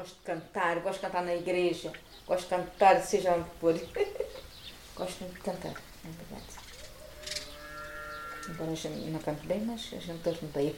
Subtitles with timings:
[0.00, 1.92] gosto de cantar, gosto de cantar na igreja,
[2.26, 3.74] gosto de cantar, seja onde for.
[4.96, 6.60] gosto muito de cantar, é verdade.
[8.48, 10.74] Embora gente não cante bem, mas a gente torce bem.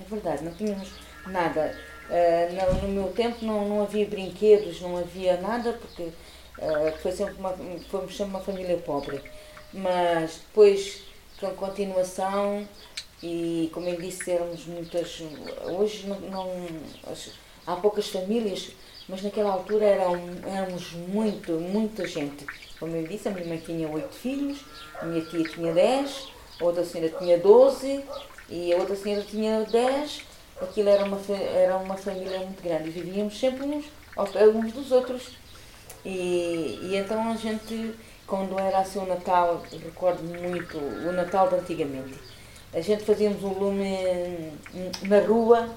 [0.00, 0.90] É verdade, não tínhamos
[1.26, 1.78] nada.
[2.08, 7.34] Uh, no, meu tempo não, não havia brinquedos, não havia nada, porque uh, foi sempre
[7.34, 7.56] uma,
[7.88, 9.22] fomos sempre uma família pobre.
[9.72, 11.04] Mas depois,
[11.38, 12.66] com continuação,
[13.22, 15.22] e como eu disse, éramos muitas.
[15.64, 16.70] Hoje não, não
[17.66, 18.70] há poucas famílias,
[19.08, 22.46] mas naquela altura eram, éramos muito, muita gente.
[22.78, 24.60] Como eu disse, a minha mãe tinha oito filhos,
[25.00, 28.02] a minha tia tinha dez, a outra senhora tinha doze
[28.48, 30.22] e a outra senhora tinha dez.
[30.60, 31.20] Aquilo era uma,
[31.54, 33.84] era uma família muito grande e vivíamos sempre uns
[34.16, 35.28] ao pé uns dos outros.
[36.04, 37.94] E, e então a gente,
[38.26, 42.29] quando era assim o Natal, recordo muito o Natal de antigamente
[42.72, 44.52] a gente fazíamos um lume
[45.02, 45.68] na rua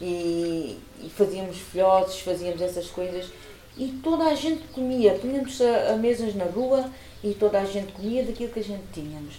[0.00, 3.30] e, e fazíamos filhotes, fazíamos essas coisas
[3.76, 6.90] e toda a gente comia, punhamos a, a, mesas na rua
[7.22, 9.36] e toda a gente comia daquilo que a gente tínhamos.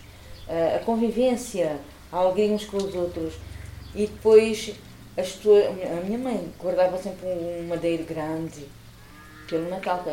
[0.48, 1.80] Uh, a convivência,
[2.12, 3.34] alguém uns com os outros.
[3.94, 4.76] E depois
[5.18, 8.66] as pessoas, a minha mãe guardava sempre um madeiro grande
[9.50, 10.06] pelo Natal,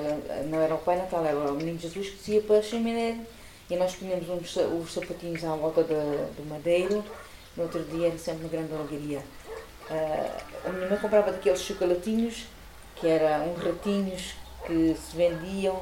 [0.51, 3.21] não era o Pai Natal, era o Menino Jesus que se ia para a chaminé
[3.69, 7.05] e nós punhamos uns, os sapatinhos à volta do madeiro.
[7.57, 9.23] No outro dia era sempre uma grande alegria.
[9.91, 12.45] Uh, a minha mãe comprava daqueles chocolatinhos,
[12.97, 14.35] que eram uns ratinhos
[14.67, 15.81] que se vendiam,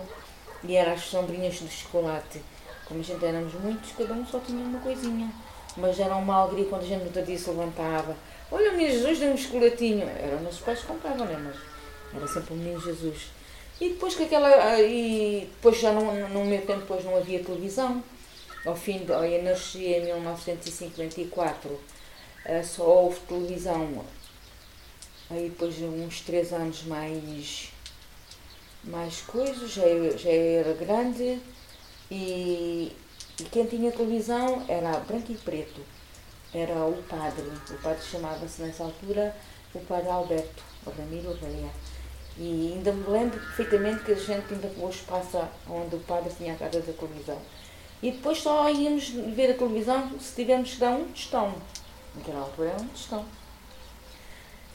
[0.63, 2.41] e eram as sombrinhas de chocolate.
[2.87, 5.31] Como a gente éramos muitos, cada um só tinha uma coisinha.
[5.77, 8.17] Mas era uma alegria quando a gente no outro dia se levantava.
[8.51, 10.09] Olha, o menino Jesus deu um chocolatinho.
[10.09, 11.37] Eram nossos pais que compravam, né?
[11.43, 11.57] Mas
[12.15, 13.31] era sempre o menino Jesus.
[13.81, 14.49] E depois que aquela.
[14.49, 18.03] Ah, e depois já não, no meu tempo depois não havia televisão.
[18.65, 19.13] Ao fim de.
[19.13, 21.81] Eu nasci em 1954,
[22.47, 24.05] ah, só houve televisão.
[25.31, 27.73] Aí depois uns três anos mais.
[28.85, 29.83] mais coisas, já,
[30.17, 31.41] já era grande
[32.11, 32.93] e,
[33.41, 35.81] e quem tinha televisão era branco e preto.
[36.53, 37.51] Era o padre.
[37.71, 39.35] O padre chamava-se nessa altura
[39.75, 41.71] o padre Alberto, o Ramiro Veia.
[42.37, 46.55] E ainda me lembro perfeitamente que a gente ainda pôs espaço onde o padre tinha
[46.55, 47.39] a casa da televisão.
[48.03, 51.55] E depois só íamos ver a televisão se tivermos que dar um tostão.
[52.15, 53.25] Naquela altura era um tostão.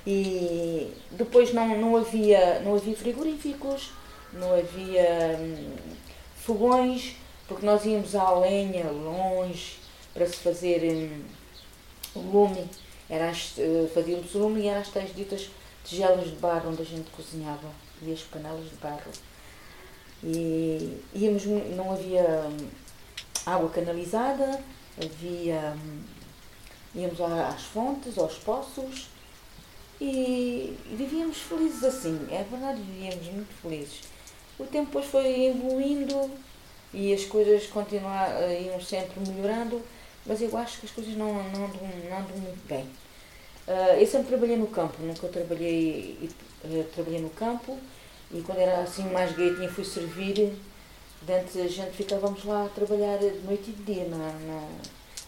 [0.08, 3.92] E depois não, não, havia, não havia frigoríficos,
[4.32, 5.76] não havia hum,
[6.38, 7.16] fogões,
[7.48, 9.78] porque nós íamos à lenha longe
[10.14, 11.22] para se fazer hum,
[12.16, 12.70] o lume.
[13.10, 15.50] Era as, eh, fazíamos o lume e eram as tais ditas
[15.90, 17.70] tigelas de barro onde a gente cozinhava
[18.02, 19.12] e as panelas de barro.
[20.24, 22.70] E íamos, não havia hum,
[23.46, 24.64] água canalizada,
[25.02, 26.04] havia, hum,
[26.94, 29.08] íamos às fontes, aos poços
[30.00, 34.02] e, vivíamos felizes assim, é verdade, vivíamos muito felizes.
[34.60, 36.30] O tempo depois foi evoluindo
[36.94, 39.82] e as coisas continuaram, iam sempre melhorando,
[40.26, 42.88] mas eu acho que as coisas não, não, não andam muito bem.
[43.70, 46.28] Uh, eu sempre trabalhei no campo, nunca trabalhei,
[46.64, 47.78] uh, trabalhei no campo
[48.32, 50.58] e quando era assim mais gaitinha fui servir,
[51.30, 54.68] antes a gente ficávamos lá a trabalhar de noite e de dia na, na,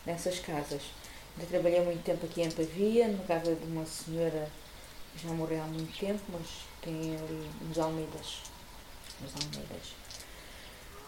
[0.07, 0.81] nessas casas.
[1.39, 4.49] Eu trabalhei muito tempo aqui em Pavia, na casa de uma senhora
[5.13, 6.47] que já morreu há muito tempo, mas
[6.81, 8.41] tem ali uns Almeidas.
[9.23, 10.00] Uns Almeidas.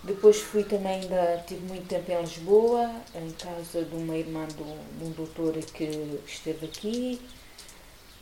[0.04, 4.62] Depois fui também, ainda tive muito tempo em Lisboa, em casa de uma irmã de
[4.62, 7.22] um, doutor que esteve aqui,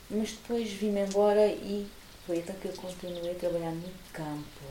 [0.08, 1.88] mas depois vim-me embora e
[2.28, 4.62] foi então que eu continuei a trabalhar no campo.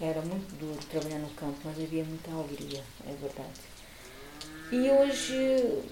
[0.00, 3.60] Era muito duro trabalhar no campo, mas havia muita alegria, é verdade.
[4.70, 5.82] E hoje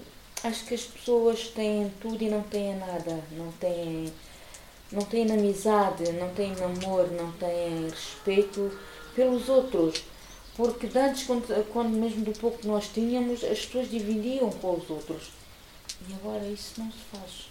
[0.45, 4.13] acho que as pessoas têm tudo e não têm nada, não têm,
[4.93, 8.71] não têm amizade, não têm namoro, não têm respeito
[9.13, 10.05] pelos outros
[10.57, 14.89] porque antes, quando, quando mesmo do pouco que nós tínhamos, as pessoas dividiam com os
[14.89, 15.29] outros.
[16.09, 17.49] E agora isso não se faz.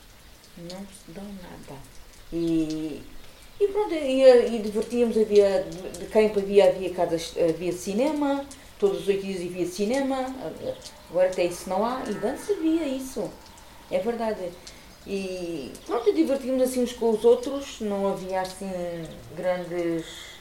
[0.59, 1.81] Não se dá nada.
[2.33, 3.01] E,
[3.61, 5.65] e pronto, e, e divertíamos, havia,
[5.97, 8.45] de campo havia, havia, casas, havia cinema,
[8.77, 10.35] todos os oito dias havia cinema,
[11.09, 13.31] agora até isso não há, e dança havia isso.
[13.89, 14.51] É verdade.
[15.07, 18.69] E pronto, divertíamos assim uns com os outros, não havia assim
[19.37, 20.36] grandes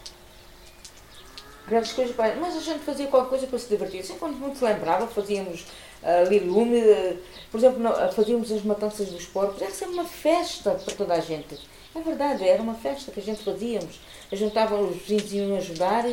[1.68, 4.04] grandes coisas, mas a gente fazia qualquer coisa para se divertir.
[4.04, 5.62] Sempre quando muito se lembrava, fazíamos
[6.04, 7.18] uh, ali lume, uh,
[7.52, 11.20] por exemplo, uh, fazíamos as matanças dos porcos, era sempre uma festa para toda a
[11.20, 11.58] gente.
[11.96, 14.00] É verdade, era uma festa que a gente fazíamos.
[14.32, 16.06] Juntavam os vizinhos iam ajudar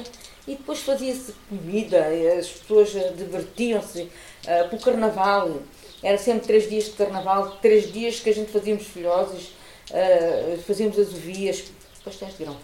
[0.47, 2.07] e depois fazia-se comida,
[2.39, 5.59] as pessoas divertiam-se uh, para o carnaval.
[6.03, 9.53] era sempre três dias de carnaval, três dias que a gente fazíamos filhoses,
[9.91, 11.65] uh, fazíamos azovias,
[12.05, 12.57] pastéis de grão.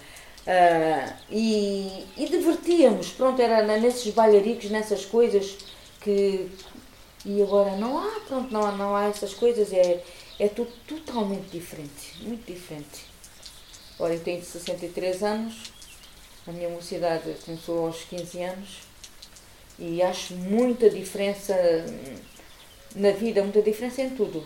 [0.49, 5.59] Uh, e, e divertíamos, pronto, era nesses bailaricos, nessas coisas
[6.01, 6.49] que.
[7.27, 10.03] E agora não há, pronto, não, não há essas coisas, é,
[10.39, 13.05] é tudo totalmente diferente, muito diferente.
[13.99, 15.73] Ora, eu tenho 63 anos,
[16.47, 18.79] a minha mocidade começou aos 15 anos
[19.79, 21.55] e acho muita diferença
[22.95, 24.43] na vida, muita diferença em tudo,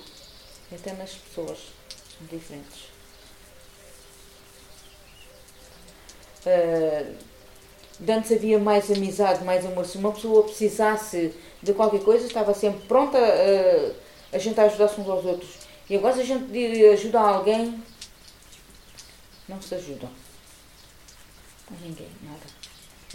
[0.72, 1.58] até nas pessoas
[2.28, 2.91] diferentes.
[6.46, 7.14] Uh,
[8.08, 9.86] antes havia mais amizade, mais amor.
[9.86, 15.00] Se uma pessoa precisasse de qualquer coisa, estava sempre pronta a, a gente a ajudar-se
[15.00, 15.50] uns aos outros.
[15.88, 17.82] E agora, se a gente ajuda alguém,
[19.48, 20.10] não se ajudam.
[21.80, 22.40] Ninguém, nada.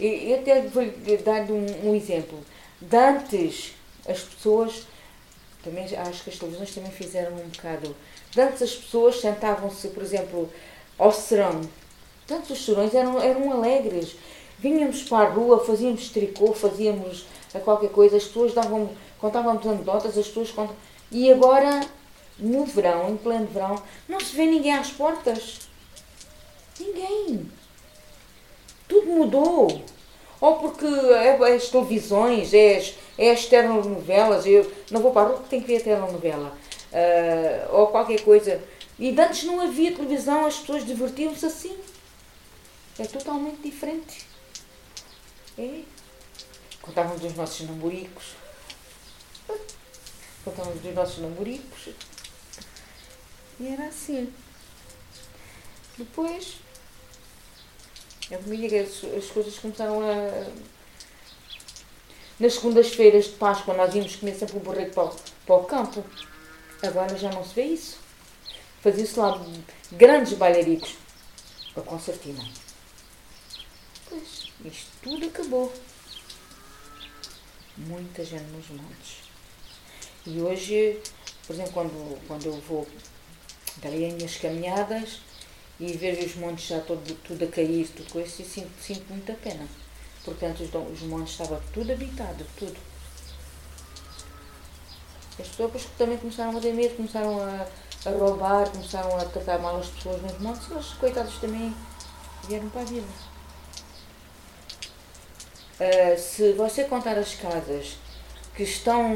[0.00, 0.84] E, eu até vou
[1.24, 2.38] dar um, um exemplo.
[2.80, 3.74] De antes,
[4.06, 4.86] as pessoas,
[5.62, 7.94] também acho que as televisões também fizeram um bocado.
[8.30, 10.50] De antes, as pessoas sentavam-se, por exemplo,
[10.96, 11.60] ao serão.
[12.28, 14.14] Tantos os serões eram, eram alegres.
[14.58, 17.24] Vinhamos para a rua, fazíamos tricô, fazíamos
[17.64, 20.76] qualquer coisa, as pessoas davam, contávamos anedotas, as pessoas contavam.
[21.10, 21.80] E agora,
[22.38, 25.60] no verão, em pleno verão, não se vê ninguém às portas.
[26.78, 27.50] Ninguém.
[28.86, 29.82] Tudo mudou.
[30.40, 35.22] Ou porque é, é as televisões, é as, é as telenovelas, eu não vou para
[35.22, 36.52] a rua porque tenho que ver a telenovela.
[36.92, 38.62] Uh, ou qualquer coisa.
[38.98, 41.76] E antes não havia televisão, as pessoas divertiam-se assim.
[42.98, 44.26] É totalmente diferente.
[45.56, 45.82] É.
[46.82, 48.34] Contávamos dos nossos namoricos.
[50.44, 51.94] Contávamos dos nossos namoricos.
[53.60, 54.32] E era assim.
[55.96, 56.56] Depois,
[58.32, 60.68] a família, as, as coisas começaram a.
[62.40, 65.10] Nas segundas-feiras de Páscoa nós íamos comer sempre um borrego para,
[65.44, 66.04] para o campo.
[66.82, 67.98] Agora já não se vê isso.
[68.80, 69.44] Fazia-se lá
[69.92, 70.96] grandes bailaricos
[71.74, 72.42] para concertina.
[74.64, 75.72] Isto tudo acabou.
[77.76, 79.18] Muita gente nos montes.
[80.26, 81.00] E hoje,
[81.46, 82.86] por exemplo, quando, quando eu vou
[83.76, 85.20] dar as minhas caminhadas
[85.78, 89.32] e ver os montes já todo, tudo a cair, tudo com isso, sinto, sinto muita
[89.34, 89.66] pena.
[90.24, 92.76] Portanto, os, os montes estavam tudo habitado, tudo.
[95.38, 97.66] As pessoas também começaram a ter medo, começaram a,
[98.06, 101.72] a roubar, começaram a tratar mal as pessoas nos montes, eles, coitados, também
[102.48, 103.27] vieram para a vida.
[105.78, 107.96] Uh, se você contar as casas
[108.56, 109.14] que estão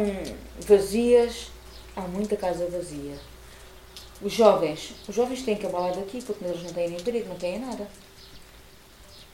[0.60, 1.48] vazias,
[1.96, 3.18] há muita casa vazia.
[4.20, 7.58] Os jovens, os jovens têm que abalar daqui porque eles não têm emprego, não têm
[7.58, 7.88] nada.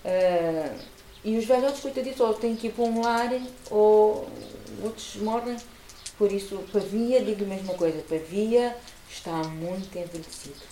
[0.03, 0.79] Uh,
[1.23, 3.31] e os velhotes, coitaditos, ou têm que ir para um lar
[3.71, 4.27] ou
[4.83, 5.59] outros morrem.
[6.17, 8.75] Por isso, Pavia, digo a mesma coisa, Pavia
[9.11, 10.63] está muito envelhecido.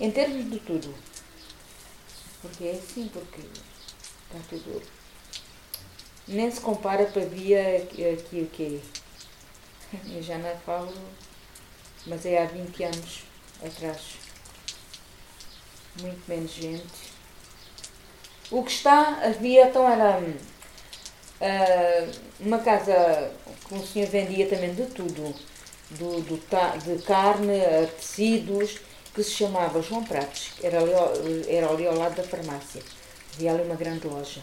[0.00, 0.94] Em termos de tudo.
[2.40, 4.97] Porque é assim, porque está tudo
[6.28, 8.82] nem se compara para Bia aqui o que
[10.14, 10.92] Eu já não falo,
[12.06, 13.22] mas é há 20 anos
[13.64, 14.00] atrás.
[16.00, 17.18] Muito menos gente.
[18.50, 23.32] O que está, havia então era uh, uma casa
[23.66, 25.34] que o senhor vendia também de tudo,
[25.90, 27.58] do, do, de carne,
[27.96, 28.78] tecidos,
[29.14, 30.92] que se chamava João Pratos, era ali,
[31.48, 32.82] era ali ao lado da farmácia.
[33.34, 34.40] Havia ali uma grande loja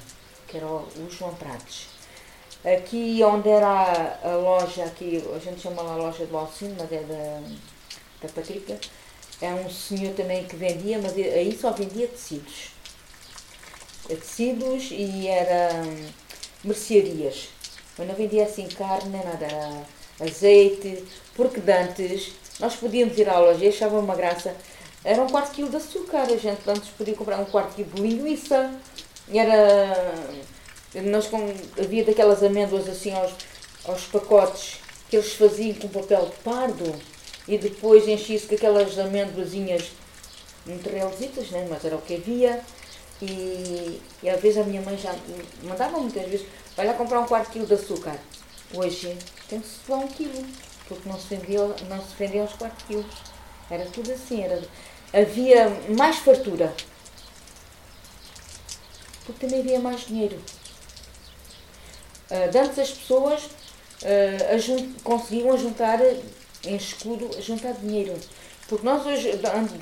[0.56, 1.88] que era o, João Prates.
[2.64, 7.02] Aqui onde era a, loja, aqui a gente chama a loja do Alcino, mas é
[7.02, 7.42] da,
[8.22, 8.80] da Patrícia,
[9.42, 12.70] é um senhor também que vendia, mas aí só vendia tecidos.
[14.08, 16.08] Tecidos e era hum,
[16.64, 17.50] mercearias.
[17.98, 19.84] Mas não vendia assim carne nem nada, era
[20.22, 21.04] azeite,
[21.36, 24.56] porque antes nós podíamos ir à loja e achava uma graça.
[25.04, 28.02] Era um quarto quilo de açúcar, a gente antes podia comprar um quarto quilo de
[28.02, 28.74] linguiça,
[29.34, 30.13] era.
[31.03, 33.34] Nós com, havia daquelas amêndoas assim aos,
[33.86, 34.79] aos pacotes
[35.10, 36.96] que eles faziam com papel pardo
[37.48, 39.91] e depois enchia-se com aquelas amêndoazinhas
[40.65, 41.67] muito realzitas, né?
[41.70, 42.62] mas era o que havia.
[43.22, 45.15] E, e às vezes a minha mãe já
[45.63, 48.17] mandava muitas vezes, vai lá comprar um quarto quilo de açúcar.
[48.74, 49.17] Hoje
[49.48, 50.46] tem que se doar um quilo,
[50.88, 53.05] porque não se vendia, não se vendia aos 4 quilos.
[53.70, 54.62] Era tudo assim, era,
[55.13, 56.74] havia mais fartura
[59.25, 60.38] porque também havia mais dinheiro.
[62.29, 66.00] Uh, antes as pessoas uh, conseguiam ajuntar
[66.63, 68.15] em escudo, juntar dinheiro.
[68.67, 69.32] Porque nós hoje,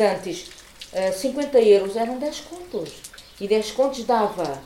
[0.02, 0.50] antes,
[0.94, 2.90] uh, 50 euros eram 10 contos.
[3.40, 4.62] E 10 contos dava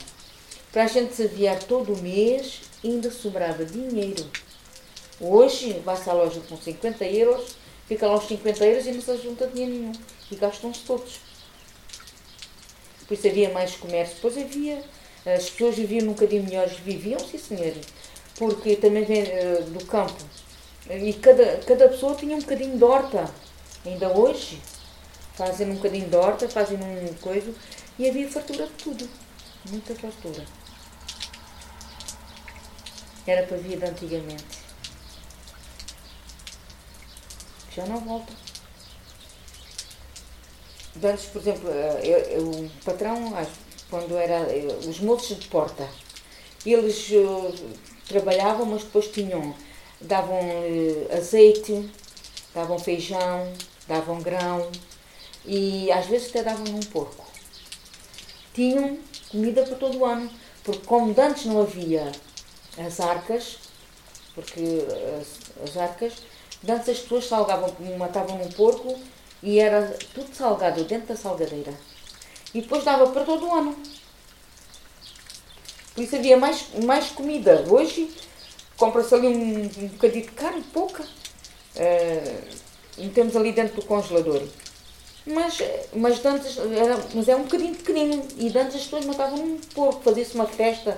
[0.72, 4.26] para a gente se aviar todo o mês e ainda sobrava dinheiro.
[5.20, 7.56] Hoje vai-se à loja com 50 euros,
[7.88, 9.92] fica lá os 50 euros e não se junta dinheiro nenhum.
[10.30, 11.27] E gastam-se todos.
[13.08, 14.16] Por isso havia mais comércio.
[14.16, 14.84] Depois havia,
[15.26, 17.74] as pessoas viviam num bocadinho melhores, viviam, sim senhor,
[18.36, 20.24] porque também vem uh, do campo.
[20.90, 23.30] E cada, cada pessoa tinha um bocadinho de horta.
[23.86, 24.62] Ainda hoje
[25.36, 27.54] fazem um bocadinho de horta, fazem um coisa
[27.98, 29.10] e havia fartura de tudo.
[29.70, 30.46] Muita fartura.
[33.26, 34.46] Era para a vida antigamente.
[37.76, 38.47] Já não volta.
[41.04, 43.32] Antes, por exemplo, eh, eu, eu, o patrão,
[43.90, 45.88] quando era eu, os moços de porta,
[46.66, 47.54] eles uh,
[48.08, 49.54] trabalhavam, mas depois tinham,
[50.02, 51.90] davam uh, azeite,
[52.54, 53.54] davam feijão,
[53.88, 54.72] davam grão
[55.46, 57.26] e às vezes até davam um porco.
[58.54, 58.98] Tinham
[59.30, 60.30] comida para todo o ano,
[60.64, 62.12] porque como antes não havia
[62.78, 63.60] as arcas,
[64.34, 64.84] porque
[65.22, 66.14] as, as arcas,
[66.68, 69.00] antes as pessoas salgavam, matavam um porco
[69.42, 71.74] e era tudo salgado dentro da salgadeira.
[72.54, 73.76] E depois dava para todo o ano.
[75.94, 77.66] Por isso havia mais, mais comida.
[77.70, 78.10] Hoje
[78.78, 82.48] compra-se ali um, um bocadinho de carne, pouca, uh,
[82.98, 84.44] e temos ali dentro do congelador.
[85.26, 85.58] Mas,
[85.94, 88.26] mas, antes era, mas é um bocadinho pequenino.
[88.38, 90.98] E antes as pessoas matavam um porco, fazia-se uma festa,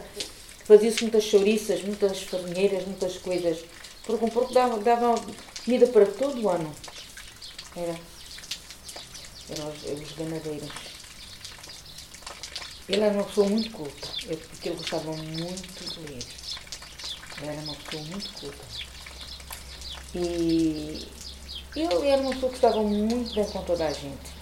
[0.65, 3.65] fazia-se muitas chouriças, muitas farinheiras, muitas coisas.
[4.05, 5.15] Porque um porco dava, dava
[5.65, 6.72] comida para todo o ano.
[7.75, 8.09] Era.
[9.50, 10.70] Eram os, os ganadeiros.
[12.88, 14.08] Ele era uma pessoa muito culta,
[14.50, 16.24] porque ele gostava muito de ler.
[17.38, 18.65] Ele era uma pessoa muito culta.
[20.15, 21.08] E
[21.75, 24.39] eu era uma pessoa que estava muito bem com toda a gente.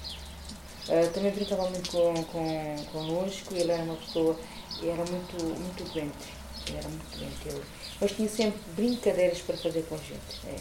[0.87, 4.39] Uh, também brincava muito com, com, connosco, ele era uma pessoa,
[4.81, 6.33] era muito, muito doente.
[6.67, 7.49] Ele era muito doente.
[7.49, 7.63] Ele,
[7.99, 10.47] mas tinha sempre brincadeiras para fazer com a gente.
[10.47, 10.55] É.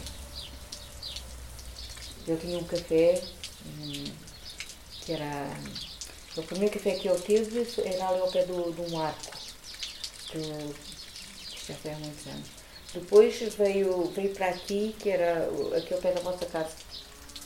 [2.27, 3.23] Ele tinha um café,
[3.79, 4.03] um,
[5.07, 5.47] que era.
[6.35, 9.31] O primeiro café que ele teve era ali ao pé do, de um arco,
[10.27, 10.39] que,
[11.65, 12.47] já foi há muitos anos.
[12.93, 16.75] Depois veio, veio para aqui, que era aqui ao pé da vossa casa,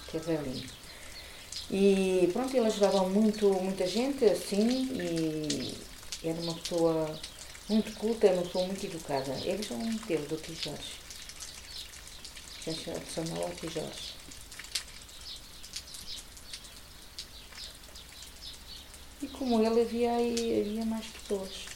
[0.08, 0.70] que é velhinho.
[1.70, 5.78] E pronto, ele ajudava muito, muita gente, assim, e
[6.28, 7.18] era uma pessoa
[7.70, 9.32] muito culta, uma pessoa muito educada.
[9.46, 11.00] Eles são um teu, do Tio Jorge.
[13.14, 14.21] Chamava o Jorge.
[19.22, 21.72] E como ele havia, havia mais pessoas.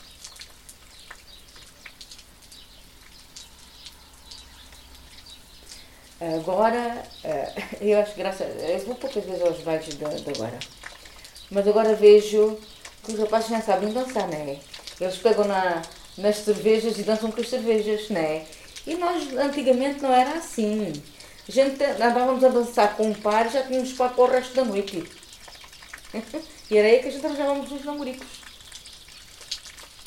[6.20, 8.44] Agora, eh, eu acho graça.
[8.44, 10.58] Eu vou poucas vezes aos bailes de, de agora.
[11.52, 12.58] Mas agora vejo
[13.04, 14.58] que os rapazes já sabem dançar, não é?
[15.00, 15.82] Eles pegam na,
[16.18, 18.46] nas cervejas e dançam com as cervejas, não é?
[18.88, 20.94] E nós antigamente não era assim.
[21.48, 24.56] A gente andávamos a dançar com um par e já tínhamos par para o resto
[24.56, 25.04] da noite.
[26.70, 28.28] e era aí que a gente arranjávamos uns namoricos.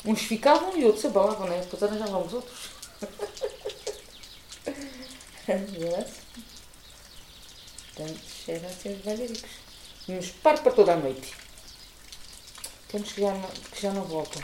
[0.05, 1.59] Uns ficavam e outros se abalavam, né?
[1.59, 2.69] Depois arranjávamos outros.
[7.95, 9.43] Portanto, eram assim os bailaritos.
[10.07, 11.33] Nos par para toda a noite.
[12.87, 14.41] Temos que já, não, que já não voltam.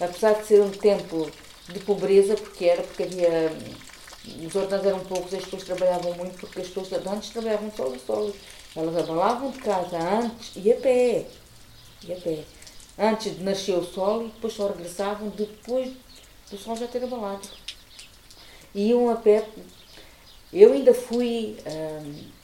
[0.00, 1.30] Apesar de ser um tempo
[1.68, 3.52] de pobreza, porque era, porque havia.
[4.44, 8.34] Os ordenados eram poucos, as pessoas trabalhavam muito, porque as pessoas antes trabalhavam solos, solos.
[8.74, 11.26] Elas abalavam de casa antes e a pé.
[12.04, 12.44] E a pé.
[12.98, 15.92] Antes de nascer o sol e depois só regressavam depois
[16.50, 17.46] do sol já ter abalado.
[18.74, 19.46] E iam a pé
[20.52, 21.56] eu ainda fui.
[21.66, 22.36] Hum,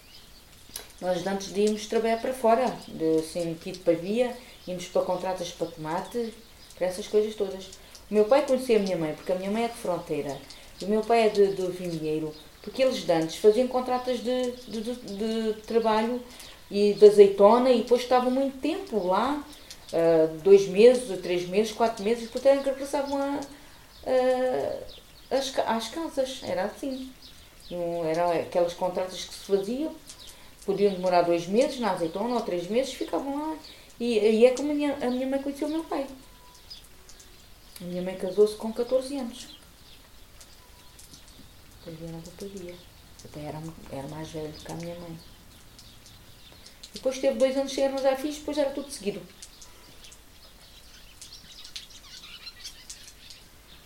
[1.00, 4.36] nós antes de irmos trabalhar para fora, de assim, aqui de Pavia,
[4.68, 6.32] íamos para contratas para tomate,
[6.76, 7.64] para essas coisas todas.
[8.10, 10.38] O meu pai conhecia a minha mãe, porque a minha mãe é de fronteira.
[10.80, 14.94] O meu pai é de, do Vimieiro, porque eles antes faziam contratas de, de, de,
[14.94, 16.20] de, trabalho
[16.72, 19.44] e de azeitona e depois estavam muito tempo lá,
[19.92, 23.40] uh, dois meses, três meses, quatro meses, e depois regressavam a,
[25.30, 26.40] a, às, casas.
[26.42, 27.12] Era assim.
[28.10, 29.94] Eram aquelas contratas que se faziam,
[30.64, 33.56] podiam demorar dois meses na azeitona ou três meses, ficavam lá.
[34.00, 36.06] E, e é como a minha, a minha mãe conheceu o meu pai.
[37.82, 39.58] A minha mãe casou-se com 14 anos.
[41.84, 42.74] Depois vieram para dia.
[43.24, 43.62] Até era,
[43.92, 45.18] era mais velho que a minha mãe.
[46.92, 49.20] Depois teve dois anos sem arranjar filhos, depois era tudo seguido.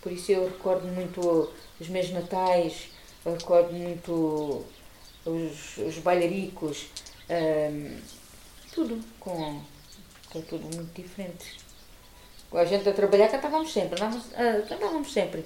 [0.02, 2.88] Por isso eu recordo muito os meus natais,
[3.24, 4.64] recordo muito
[5.24, 6.86] os, os bailaricos,
[7.28, 7.98] um,
[8.72, 9.60] tudo, com,
[10.30, 11.58] com tudo muito diferente.
[12.52, 14.26] A gente a trabalhar cantávamos sempre, andávamos,
[14.68, 15.44] cantávamos sempre.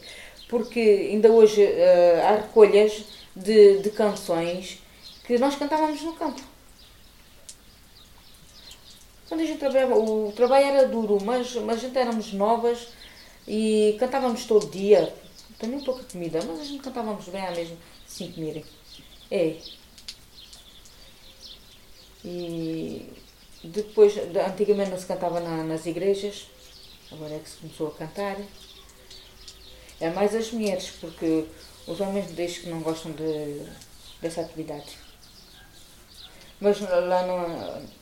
[0.51, 4.83] porque ainda hoje uh, há recolhas de, de canções
[5.25, 6.50] que nós cantávamos no campo.
[9.31, 12.89] Quando a gente trabalhava, o trabalho era duro, mas, mas a gente éramos novas
[13.47, 15.15] e cantávamos todo dia.
[15.57, 17.77] Também pouca comida, mas a gente cantávamos bem à mesma,
[18.09, 18.65] sem comerem.
[19.31, 19.57] É.
[22.25, 23.09] E
[23.63, 26.49] depois, antigamente não se cantava na, nas igrejas,
[27.13, 28.37] agora é que se começou a cantar.
[30.01, 31.45] É mais as mulheres, porque
[31.87, 33.65] os homens deixam que não gostam de,
[34.21, 34.99] dessa atividade.
[36.61, 38.00] Mas lá no,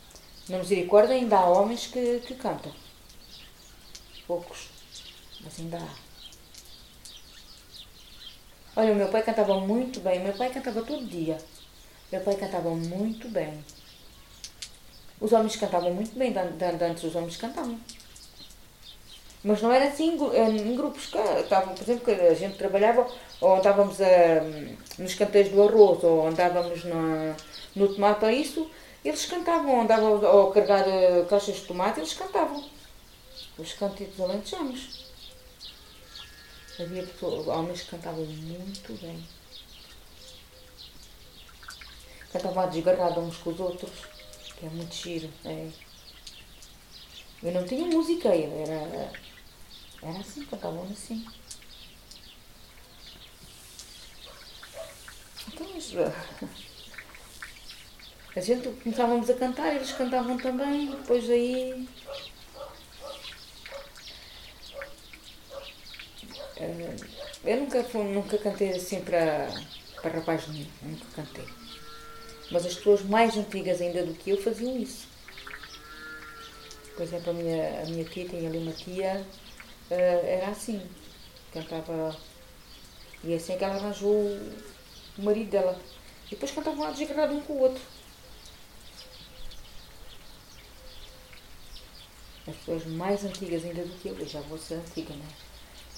[0.48, 2.72] na Misericórdia ainda há homens que, que cantam.
[4.26, 4.68] Poucos,
[5.42, 6.08] mas ainda há.
[8.76, 10.20] Olha, o meu pai cantava muito bem.
[10.20, 11.38] Meu pai cantava todo dia.
[12.12, 13.64] Meu pai cantava muito bem.
[15.20, 16.32] Os homens cantavam muito bem,
[16.88, 17.78] antes os homens cantavam.
[19.42, 23.06] Mas não era assim em grupos que estavam, por exemplo, que a gente trabalhava
[23.40, 24.06] ou andávamos a,
[24.98, 27.34] nos canteiros do arroz ou andávamos na,
[27.74, 28.70] no tomate ou isso,
[29.08, 32.68] eles cantavam, andavam a carregar eh, caixas de tomate, eles cantavam.
[33.56, 35.08] Os cantitos alentejanos.
[36.78, 39.26] Havia pessoas, homens que cantavam muito bem.
[42.32, 43.90] Cantavam a desgarrada uns com os outros,
[44.58, 45.32] que é muito giro.
[45.44, 45.70] É.
[47.42, 49.10] Eu não tinha música, era,
[50.02, 51.24] era assim, cantavam assim.
[55.48, 55.92] Então, mas,
[58.38, 61.88] a gente começávamos a cantar, eles cantavam também, depois aí.
[66.56, 66.96] Eh,
[67.44, 69.48] eu nunca, nunca cantei assim para,
[70.00, 71.44] para rapaz nenhum, nunca cantei.
[72.52, 75.08] Mas as pessoas mais antigas ainda do que eu faziam isso.
[76.94, 79.26] Por exemplo, a minha, a minha tia, tinha ali uma tia,
[79.90, 80.80] eh, era assim,
[81.52, 82.16] cantava.
[83.24, 85.80] E assim que ela arranjou o marido dela.
[86.26, 87.97] E depois cantavam lá desgarrado um com o outro.
[92.48, 95.26] As pessoas mais antigas ainda do que eu, eu já vou ser antiga, né?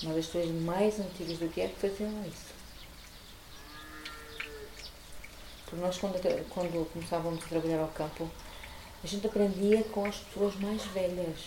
[0.02, 2.50] Mas as pessoas mais antigas do que eu que faziam isso.
[5.64, 8.28] Porque nós, quando, quando começávamos a trabalhar ao campo,
[9.02, 11.38] a gente aprendia com as pessoas mais velhas.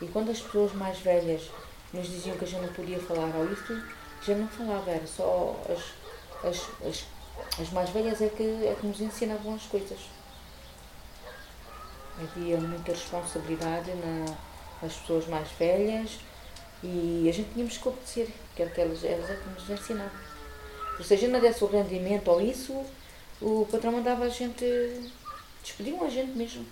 [0.00, 1.50] E quando as pessoas mais velhas
[1.92, 3.82] nos diziam que a gente não podia falar ao isso,
[4.22, 7.04] já não falava, era só as, as, as,
[7.60, 10.15] as mais velhas é que, é que nos ensinavam as coisas.
[12.18, 14.36] Havia muita responsabilidade na,
[14.82, 16.18] nas pessoas mais velhas
[16.82, 20.26] e a gente tínhamos que obedecer, que era que elas, elas é que nos ensinavam.
[21.02, 22.84] Se a gente não desse o rendimento ou isso,
[23.40, 24.64] o patrão mandava a gente,
[25.62, 26.64] despediam a gente mesmo.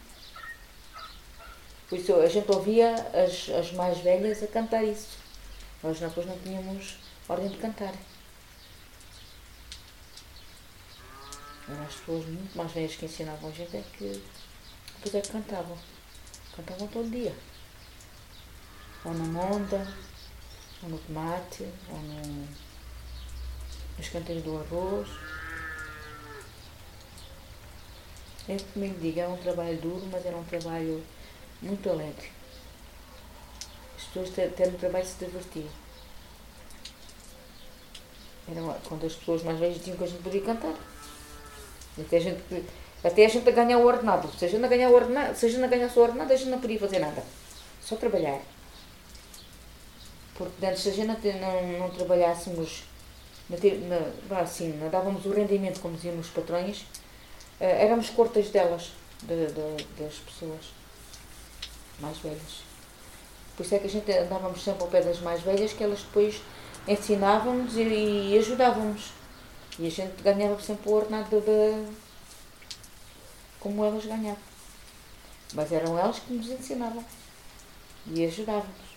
[1.89, 5.19] Por isso a gente ouvia as, as mais velhas a cantar isso.
[5.83, 6.97] Nós depois não tínhamos
[7.29, 7.93] ordem de cantar.
[11.69, 14.23] Eram as pessoas muito mais velhas que ensinavam a gente é que
[15.05, 15.77] depois é cantavam.
[16.57, 17.35] Cantavam todo dia.
[19.05, 19.87] Ou na monda,
[20.83, 22.49] ou no tomate, ou no,
[23.99, 25.09] nos canteiros do arroz.
[28.49, 31.05] É como eu é um trabalho duro, mas era um trabalho
[31.61, 32.31] muito alegre.
[33.97, 35.67] As pessoas têm no trabalho se divertir.
[38.49, 40.75] Era quando as pessoas mais velhas diziam que a gente podia cantar.
[41.99, 42.43] Até a gente
[43.05, 44.31] até a gente ganhar o ordenado.
[44.39, 46.37] Se a gente não ganhar o ordenado, se a gente não ganhasse o ordenado, a
[46.37, 47.23] gente não podia fazer nada.
[47.83, 48.41] Só trabalhar.
[50.35, 52.85] Porque antes, se a gente não, não, trabalhássemos,
[54.43, 56.87] assim, não dávamos o rendimento, como diziam os patrões,
[57.61, 60.73] eh, éramos cortas delas, de, de, das pessoas
[62.01, 62.65] mais velhas.
[63.55, 66.01] Por isso é que a gente andávamos sempre ao pé das mais velhas, que elas
[66.01, 66.41] depois
[66.89, 69.13] ensinavam-nos e, e ajudavam-nos.
[69.79, 72.04] E a gente ganhava sempre o ordenado de,
[73.65, 74.37] como elas ganhavam.
[75.55, 77.03] Mas eram elas que nos ensinavam
[78.07, 78.95] e ajudavam-nos.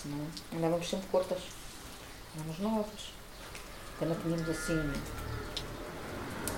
[0.00, 1.42] Senão andávamos sempre curtas,
[2.34, 3.12] andávamos novas.
[3.98, 4.92] Também tínhamos assim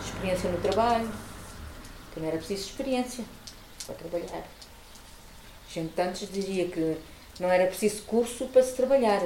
[0.00, 1.12] experiência no trabalho,
[2.14, 3.24] também era preciso experiência
[3.84, 4.46] para trabalhar.
[5.68, 6.96] A gente antes dizia que
[7.40, 9.20] não era preciso curso para se trabalhar,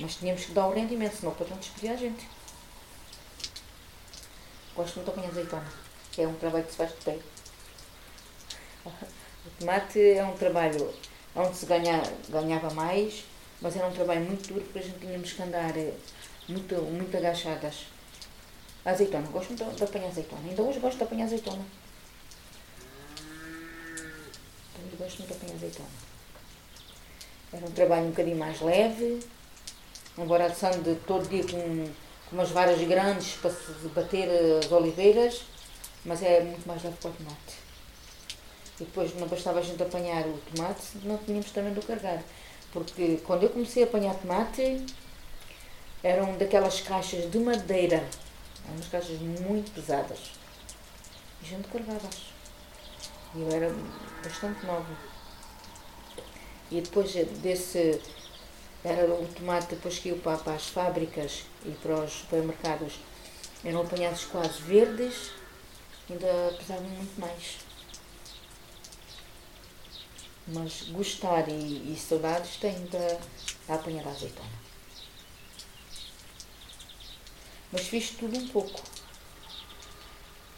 [0.00, 2.37] mas tínhamos que dar o rendimento, senão o patrão despedia a gente.
[4.78, 5.72] Gosto muito de apanhar azeitona,
[6.12, 7.18] que é um trabalho que se faz de pé.
[8.86, 10.94] O tomate é um trabalho
[11.34, 13.24] onde se ganha, ganhava mais,
[13.60, 15.94] mas era um trabalho muito duro porque a gente tínhamos que andar eh,
[16.48, 17.86] muito, muito agachadas.
[18.84, 20.42] Azeitona, gosto muito de apanhar azeitona.
[20.48, 21.64] Ainda hoje gosto de apanhar azeitona.
[24.78, 25.88] Ainda gosto muito de apanhar azeitona.
[27.52, 29.26] Era um trabalho um bocadinho mais leve
[30.24, 31.88] baração de todo dia com,
[32.28, 35.42] com umas varas grandes para se bater as oliveiras,
[36.04, 37.68] mas é muito mais leve para o tomate.
[38.80, 42.22] E depois não bastava a gente apanhar o tomate, não tínhamos também de o carregar.
[42.72, 44.84] Porque quando eu comecei a apanhar tomate,
[46.02, 50.18] eram daquelas caixas de madeira, eram umas caixas muito pesadas.
[51.42, 52.28] E a gente carregava-as.
[53.34, 53.74] E eu era
[54.22, 54.96] bastante nova.
[56.70, 58.00] E depois desse.
[58.84, 62.94] Era o tomate, depois que ia para, para as fábricas e para os supermercados,
[63.64, 65.32] eram apanhados quase verdes,
[66.08, 67.58] ainda pesavam muito mais.
[70.46, 73.18] Mas gostar e, e saudades tenho da,
[73.66, 74.58] da apanhar a azeitona.
[77.70, 78.80] Mas fiz tudo um pouco.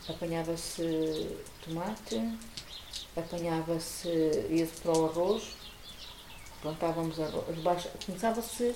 [0.09, 2.39] Apanhava-se tomate,
[3.17, 4.09] apanhava-se,
[4.51, 5.57] ia-se para o arroz,
[6.61, 8.75] plantávamos arroz, começava-se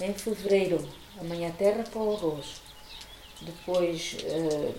[0.00, 0.88] em fevereiro,
[1.18, 2.60] amanhã a terra para o arroz.
[3.40, 4.74] Depois uh,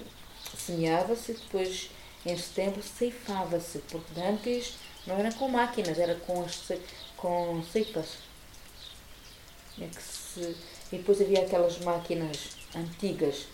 [0.57, 1.89] semeava-se, depois
[2.25, 4.75] em setembro ceifava-se, porque antes
[5.07, 6.71] não era com máquinas, era com, as,
[7.17, 8.17] com ceifas.
[9.79, 10.55] É se,
[10.91, 13.47] e depois havia aquelas máquinas antigas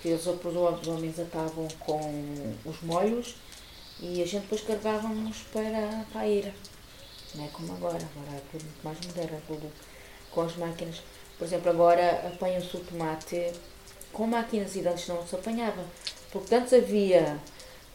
[0.00, 3.36] que os homens atavam com os molhos
[4.00, 6.54] e a gente depois carregávamos para, para a ira.
[7.34, 9.72] Não é como agora, agora é tudo muito mais moderno, é tudo
[10.30, 11.02] com as máquinas.
[11.38, 13.52] Por exemplo, agora apanham-se o tomate
[14.12, 15.84] com máquinas e antes não se apanhava.
[16.30, 17.38] Porque antes havia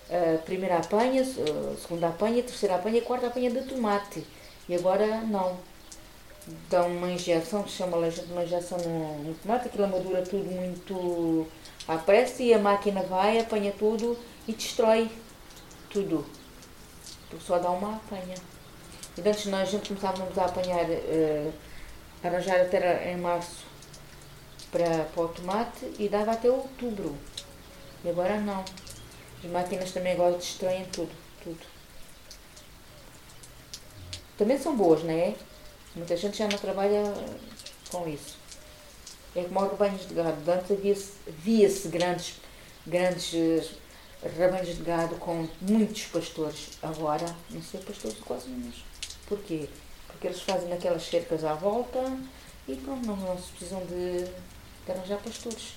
[0.09, 4.25] a primeira apanha, a segunda apanha, a terceira apanha, a quarta apanha de tomate.
[4.67, 5.57] E agora não.
[6.69, 11.47] Dão uma injeção, chama uma injeção no, no tomate, aquilo madura tudo muito
[11.87, 15.09] à pressa e a máquina vai, apanha tudo e destrói
[15.89, 16.25] tudo.
[17.29, 18.35] Porque só dá uma apanha.
[19.17, 21.53] E antes nós a gente começávamos a apanhar, uh,
[22.23, 23.65] arranjar até em março
[24.71, 27.15] para, para o tomate e dava até outubro.
[28.03, 28.65] E agora não.
[29.43, 31.11] As máquinas também agora destroem tudo,
[31.43, 31.59] tudo.
[34.37, 35.35] Também são boas, não é?
[35.95, 37.03] Muita gente já não trabalha
[37.91, 38.37] com isso.
[39.35, 40.51] É como os rebanhos de gado.
[40.51, 42.35] Antes via-se via grandes,
[42.85, 43.33] grandes
[44.23, 46.69] eh, rebanhos de gado com muitos pastores.
[46.81, 48.71] Agora, não sei pastores quase nenhum.
[49.27, 49.69] Porquê?
[50.07, 51.99] Porque eles fazem aquelas cercas à volta
[52.67, 55.73] e pronto, não, não se precisam de, de arranjar pastores.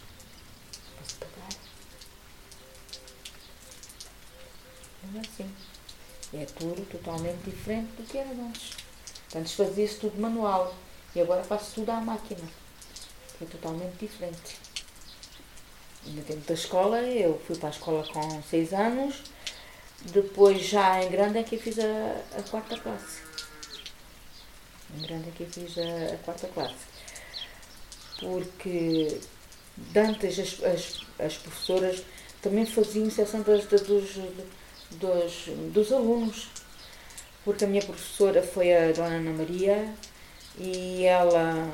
[1.19, 1.49] Para pagar.
[5.15, 5.55] É assim.
[6.35, 8.73] É tudo totalmente diferente do que era antes.
[9.35, 10.75] Antes fazia-se tudo manual
[11.15, 12.49] e agora faz tudo à máquina.
[13.41, 14.59] É totalmente diferente.
[16.07, 19.23] No tempo da escola, eu fui para a escola com 6 anos,
[20.13, 23.26] depois já em grande é que eu fiz a, a quarta classe.
[24.95, 26.75] Em grande é que eu fiz a, a quarta classe.
[28.21, 29.21] Porque
[29.95, 32.03] antes as, as, as professoras
[32.41, 34.19] também faziam sessão das, dos,
[34.93, 36.49] dos, dos alunos.
[37.45, 39.95] Porque a minha professora foi a Dona Ana Maria
[40.59, 41.71] e ela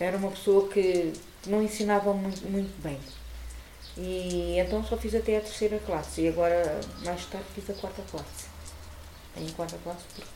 [0.00, 1.12] era uma pessoa que
[1.46, 2.98] não ensinava muito, muito bem.
[3.96, 8.02] E então só fiz até a terceira classe e agora mais tarde fiz a quarta
[8.10, 8.46] classe.
[9.36, 10.28] Em quarta classe porque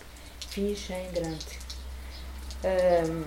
[0.53, 1.59] fiz em grande.
[2.63, 3.25] Um,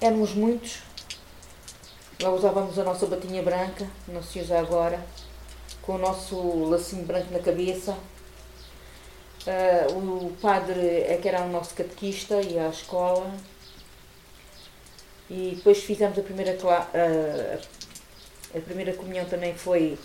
[0.00, 0.82] éramos muitos.
[2.22, 5.04] Lá usávamos a nossa batinha branca, não se usa agora,
[5.82, 6.36] com o nosso
[6.68, 7.96] lacinho branco na cabeça.
[9.46, 13.34] Uh, o padre é que era o nosso catequista, ia à escola.
[15.28, 17.60] E depois fizemos a primeira, uh,
[18.56, 19.98] a primeira comunhão também foi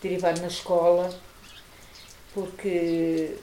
[0.00, 1.12] derivada na escola,
[2.32, 3.38] porque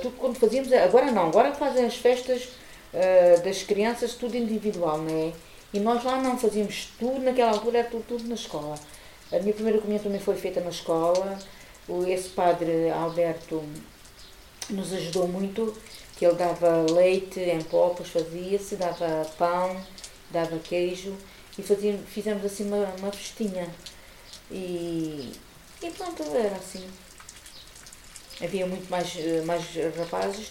[0.00, 2.48] tudo quando fazíamos, agora não, agora fazem as festas
[2.92, 5.32] uh, das crianças tudo individual, não é?
[5.72, 8.74] E nós lá não fazíamos tudo, naquela altura era tudo, tudo na escola.
[9.32, 11.38] A minha primeira comunhão também foi feita na escola.
[12.06, 13.62] Esse padre Alberto
[14.68, 15.74] nos ajudou muito,
[16.16, 19.80] que ele dava leite em popas, fazia-se, dava pão,
[20.30, 21.16] dava queijo
[21.58, 23.66] e fazíamos, fizemos assim uma, uma festinha.
[24.50, 25.32] E,
[25.82, 26.84] e pronto, era assim.
[28.42, 29.64] Havia muito mais, mais
[29.96, 30.50] rapazes,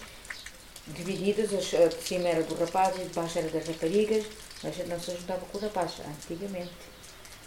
[0.86, 4.24] divididas, a de cima era do rapaz e de baixo era das raparigas,
[4.62, 6.72] mas a gente não se juntava com o rapaz, antigamente.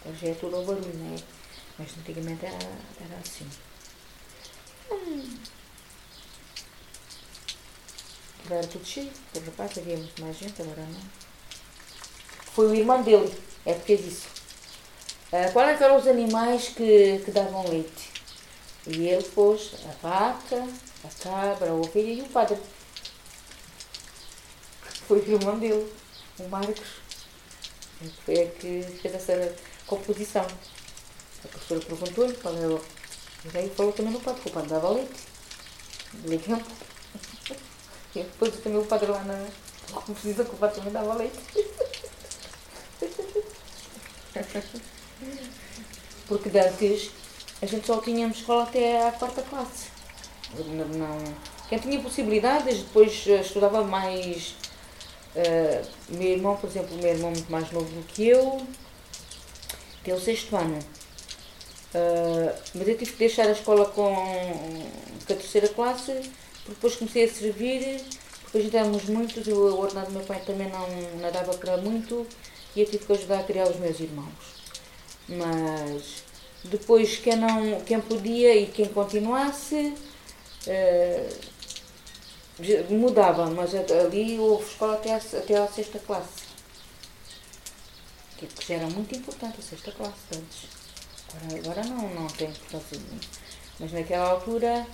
[0.06, 1.20] Hoje é tudo ao barulho, não é?
[1.80, 3.48] Mas antigamente era, era assim.
[4.92, 5.38] Hum.
[8.46, 11.02] Agora era tudo cheio, o rapaz havia muito mais gente, agora não.
[12.54, 13.34] Foi o irmão dele,
[13.66, 14.28] é porque é disso.
[15.34, 18.15] Uh, qual é que eram os animais que, que davam leite?
[18.88, 20.68] E ele pôs a vaca,
[21.04, 22.58] a cabra, a ovelha e o padre.
[25.08, 25.92] foi o irmão dele,
[26.40, 26.88] o Marcos.
[28.24, 29.56] Foi a que fez essa
[29.88, 30.46] composição.
[31.44, 32.80] A professora perguntou-lhe qual era.
[33.54, 35.14] E aí falou também no padre, porque o padre dava leite.
[36.26, 36.52] Leite.
[38.16, 39.48] E depois também o padre lá na
[39.92, 41.40] composição, que o padre também dava leite.
[46.28, 47.12] Porque antes
[47.62, 49.90] a gente só tínhamos escola até à quarta classe.
[50.58, 51.36] Não, não,
[51.68, 54.56] quem tinha possibilidades, depois eh, estudava mais.
[55.36, 58.66] Uh, meu irmão, por exemplo, meu irmão muito mais novo do que eu,
[60.04, 60.80] tem o sexto ano.
[61.94, 64.16] Uh, mas eu tive que deixar a escola com,
[65.26, 68.02] com a terceira classe, porque depois comecei a servir,
[68.46, 70.88] depois entramos muitos, o ordenado do meu pai também não,
[71.20, 72.26] não dava para muito,
[72.76, 74.56] e eu tive que ajudar a criar os meus irmãos.
[75.28, 76.25] Mas
[76.70, 79.94] depois quem, não, quem podia e quem continuasse
[80.68, 81.56] uh,
[82.94, 86.46] mudava, mas ali houve escola até a, até a sexta classe.
[88.38, 90.68] Que já era muito importante a sexta classe antes.
[91.34, 93.22] Agora, agora não, não tem importância nenhuma.
[93.80, 94.88] Mas naquela altura,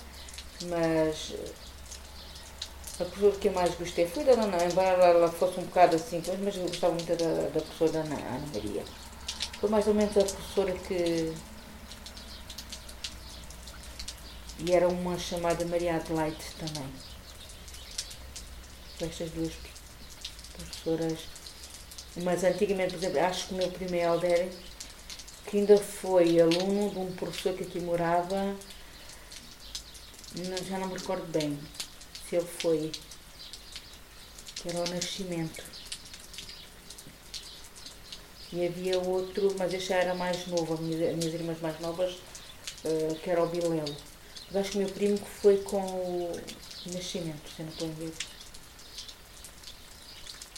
[0.65, 1.33] mas
[2.99, 6.21] a professora que eu mais gostei foi da Dona, embora ela fosse um bocado assim,
[6.43, 8.83] mas eu gostava muito da, da professora Ana, Ana Maria.
[9.59, 11.33] Foi mais ou menos a professora que.
[14.63, 16.87] E era uma chamada Maria Adelaide também.
[18.99, 19.53] Estas duas
[20.53, 21.19] professoras.
[22.17, 24.49] Mas antigamente, por exemplo, acho que o meu primeiro Alder,
[25.47, 28.55] que ainda foi aluno de um professor que aqui morava,
[30.67, 31.57] já não me recordo bem
[32.29, 32.91] se ele foi,
[34.55, 35.63] que era o Nascimento.
[38.53, 42.13] E havia outro, mas este já era mais novo, as minhas, minhas irmãs mais novas,
[42.83, 44.10] uh, que era o Bilelo.
[44.51, 46.41] Mas acho que o meu primo que foi com o
[46.87, 48.13] nascimento, se não estou a ver.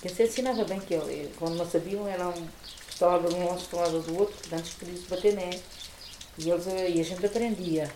[0.03, 2.47] Esse ensinava bem que ele, quando não sabiam, era um
[2.89, 5.61] estalado de um lado, estalado do outro, antes podia se bater, né?
[6.37, 7.93] E, eles, eh, e a gente aprendia.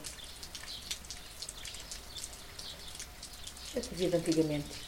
[3.75, 4.87] É que de antigamente.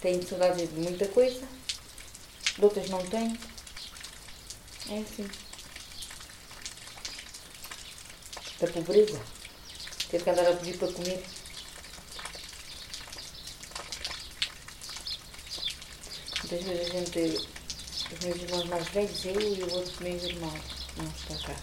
[0.00, 1.46] Tenho saudades de muita coisa,
[2.58, 3.38] de outras não tenho.
[4.90, 5.51] É assim.
[8.62, 9.20] Da pobreza.
[10.08, 11.20] Ter que andar a pedir para comer.
[16.38, 17.48] Muitas vezes a gente,
[18.12, 20.54] os meus irmãos mais velhos, eu e o outro meu irmão,
[20.96, 21.56] não está cá.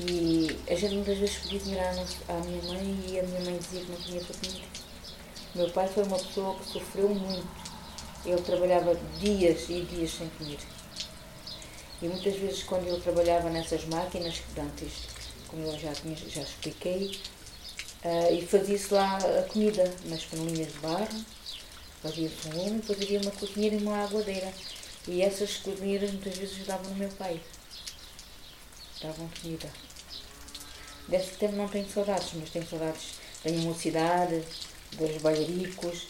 [0.00, 1.94] E a gente muitas vezes podia admirar
[2.28, 4.68] à minha mãe e a minha mãe dizia que não tinha para comer.
[5.54, 7.46] Meu pai foi uma pessoa que sofreu muito.
[8.26, 10.58] Ele trabalhava dias e dias sem comer.
[12.02, 15.19] E muitas vezes quando ele trabalhava nessas máquinas, que antes,
[15.50, 17.18] como eu já, tinha, já expliquei,
[18.04, 21.24] uh, e fazia-se lá a comida nas panelinhas de barro,
[22.02, 24.52] fazia-se um lume, depois havia uma cozinheira e uma aguadeira.
[25.08, 27.40] E essas cozinheiras muitas vezes ajudavam no meu pai.
[29.02, 29.68] Davam comida.
[31.08, 34.42] Desse tempo não tenho saudades, mas tenho saudades da minha mocidade,
[34.92, 36.06] dos bailaricos,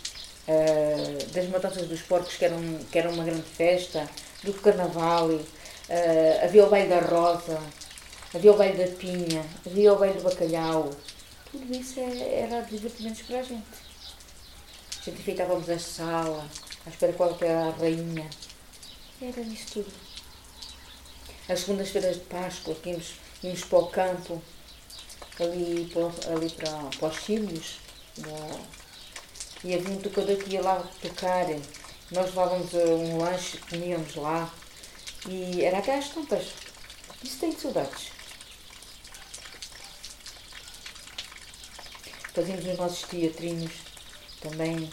[0.49, 4.09] uh, das matanças dos porcos, que, eram, que era uma grande festa,
[4.43, 7.61] do carnaval, uh, havia o baile da rosa,
[8.35, 10.91] havia o baile da pinha, havia o baile do bacalhau.
[11.51, 13.67] Tudo isso é, era divertimentos para a gente.
[15.01, 16.49] A gente enfeitávamos a sala,
[16.87, 18.29] à espera qual era a rainha.
[19.21, 19.93] Era isso tudo.
[21.49, 24.43] As segundas-feiras de Páscoa, que íamos, íamos para o campo,
[25.41, 27.81] ali, para, ali para, para os filhos,
[29.63, 31.47] e havia um tocador que ia lá tocar.
[32.11, 34.53] Nós levávamos eh, um lanche, comíamos lá.
[35.29, 36.47] E era até às tantas.
[37.23, 38.20] Isso tem saudades.
[42.33, 43.73] Fazíamos os nossos teatrinhos
[44.41, 44.91] também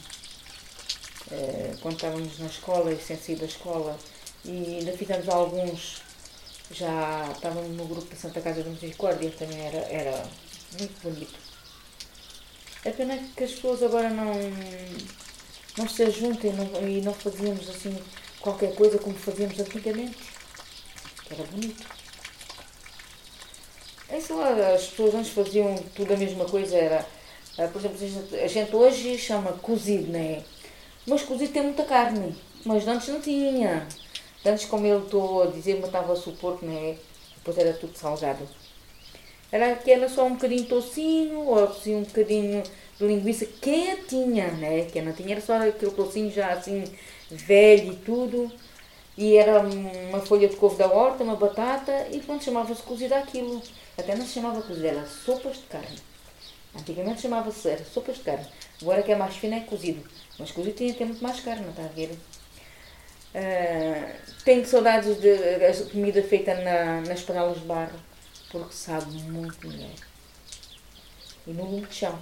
[1.32, 3.98] eh, quando estávamos na escola e sem sair da escola.
[4.46, 6.02] E ainda fizemos alguns,
[6.72, 10.24] já estávamos no grupo da Santa Casa da Misericórdia, também era, era
[10.80, 11.40] muito bonito.
[12.86, 14.34] É pena que as pessoas agora não,
[15.78, 17.98] não se ajuntem não, e não fazíamos assim
[18.40, 20.18] qualquer coisa como fazíamos antigamente.
[21.30, 21.86] Era bonito.
[24.10, 27.06] É, lá, as pessoas antes faziam tudo a mesma coisa, era.
[27.58, 30.44] Ah, por exemplo, a gente hoje chama cozido, né?
[31.08, 32.36] Mas cozido tem muita carne.
[32.64, 33.88] Mas antes não tinha.
[34.46, 36.98] Antes, como eu estou a dizer, matava-se o porco, né?
[37.38, 38.48] Depois era tudo salgado.
[39.52, 42.62] Era que era só um bocadinho de tocinho, ou assim um bocadinho
[43.00, 44.86] de linguiça quentinha, né?
[44.86, 46.84] Que não tinha, era só aquele tocinho já assim
[47.30, 48.52] velho e tudo.
[49.18, 53.62] E era uma folha de couve da horta, uma batata, e pronto, chamava-se cozida aquilo.
[53.98, 55.98] Até não se chamava cozida, era sopas de carne.
[56.76, 58.48] Antigamente chamava-se era sopas de carne.
[58.82, 60.08] Agora que é mais fino é cozido.
[60.38, 62.12] Mas cozido tinha ter muito mais carne, não está a ver?
[63.34, 68.00] Uh, tenho saudades de comida feita na, nas panelas de barro,
[68.52, 69.92] porque sabe muito melhor.
[71.46, 72.20] E no lume de chão.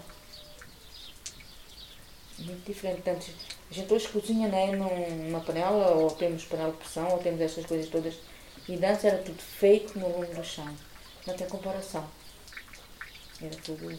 [2.39, 3.01] Muito diferente.
[3.01, 3.31] Portanto,
[3.69, 7.65] a gente hoje cozinha né, numa panela, ou temos panela de pressão, ou temos estas
[7.65, 8.15] coisas todas.
[8.67, 10.75] E antes era tudo feito no lume do chão.
[11.25, 12.05] Não tem comparação.
[13.41, 13.97] Era tudo.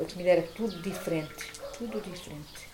[0.00, 1.52] A comida era tudo diferente.
[1.76, 2.68] Tudo diferente.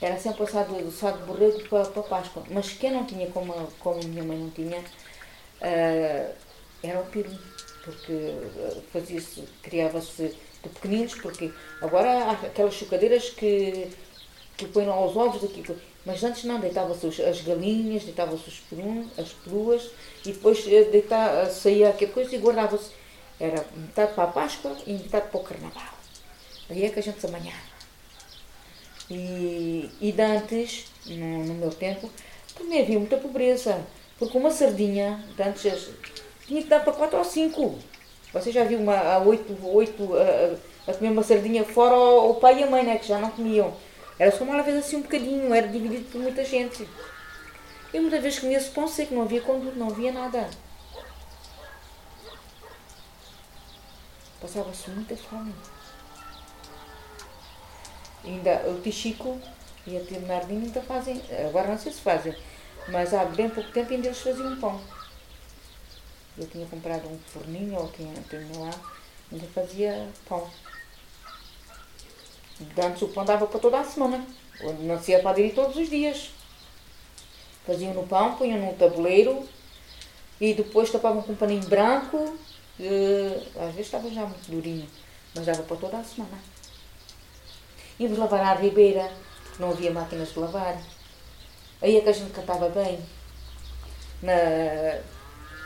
[0.00, 2.42] Era sempre assado, assado de borrego para, para Páscoa.
[2.50, 6.34] Mas quem não tinha, como, como minha mãe não tinha, uh,
[6.82, 7.30] era o peru.
[7.84, 13.88] Porque uh, fazia-se, criava-se de pequeninos, porque agora há aquelas chocadeiras que,
[14.56, 15.64] que põem lá os ovos aqui.
[16.04, 18.62] Mas antes não, deitava-se as galinhas, deitava-se os
[19.18, 19.90] as peruas
[20.26, 22.90] e depois eh, deitava, saía aquela coisa e guardava-se.
[23.42, 25.94] Era metade para a Páscoa e metade para o Carnaval.
[26.70, 27.72] Aí é que a gente se amanhava.
[29.10, 32.08] E, e antes, no, no, meu tempo,
[32.56, 33.84] também havia muita pobreza.
[34.16, 35.90] Porque uma sardinha, antes,
[36.46, 37.78] tinha que dar para 4 ou 5.
[38.32, 42.34] Você já viu uma, a 8, 8 a, a comer uma sardinha fora o, o
[42.36, 43.74] pai e a mãe, né, que já não comiam.
[44.20, 46.88] Era só uma vez assim um bocadinho, era dividido por muita gente.
[47.92, 50.48] Eu muitas vezes comia pão seco, não havia conduto, não havia nada.
[54.42, 55.54] Passava-se muita fome.
[58.24, 59.40] Ainda o Tichico
[59.86, 62.36] e a Tia Bernardino ainda fazem, agora não sei se fazem,
[62.88, 64.80] mas há bem pouco tempo ainda eles faziam pão.
[66.36, 68.70] Eu tinha comprado um forninho, ou tinha, tinha lá,
[69.30, 70.50] ainda fazia pão.
[72.84, 74.26] Antes o pão dava para toda a semana.
[74.80, 76.30] Não se ia para ir todos os dias.
[77.64, 79.48] Faziam no pão, punham no tabuleiro
[80.40, 82.36] e depois tapavam com um paninho branco.
[82.78, 84.88] Às vezes estava já muito durinho,
[85.34, 86.38] mas dava para toda a semana.
[87.98, 89.12] Íamos lavar à ribeira,
[89.44, 90.76] porque não havia máquinas de lavar.
[91.80, 92.98] Aí é que a gente cantava bem.
[94.22, 94.32] Na,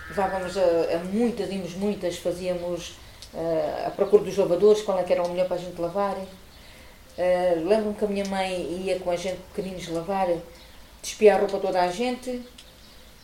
[0.09, 2.91] levávamos a, a muitas, íamos muitas, fazíamos
[3.35, 6.17] uh, a procura dos lavadores, qual é que era o melhor para a gente lavar.
[6.17, 10.29] Uh, Lembro-me que a minha mãe ia com a gente pequeninos lavar,
[11.03, 12.43] despia a roupa toda a gente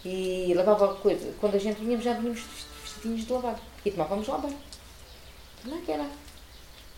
[0.04, 1.32] e lavava coisa.
[1.40, 2.42] Quando a gente vinha já vinhamos
[2.82, 3.71] vestidinhos de lavar.
[3.84, 4.56] E tomávamos lá bem.
[5.62, 6.08] Como é que era?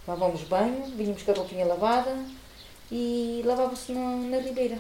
[0.07, 2.15] Lavávamos banho, vinhamos com a roupinha lavada
[2.91, 4.79] e lavava-se na, na ribeira.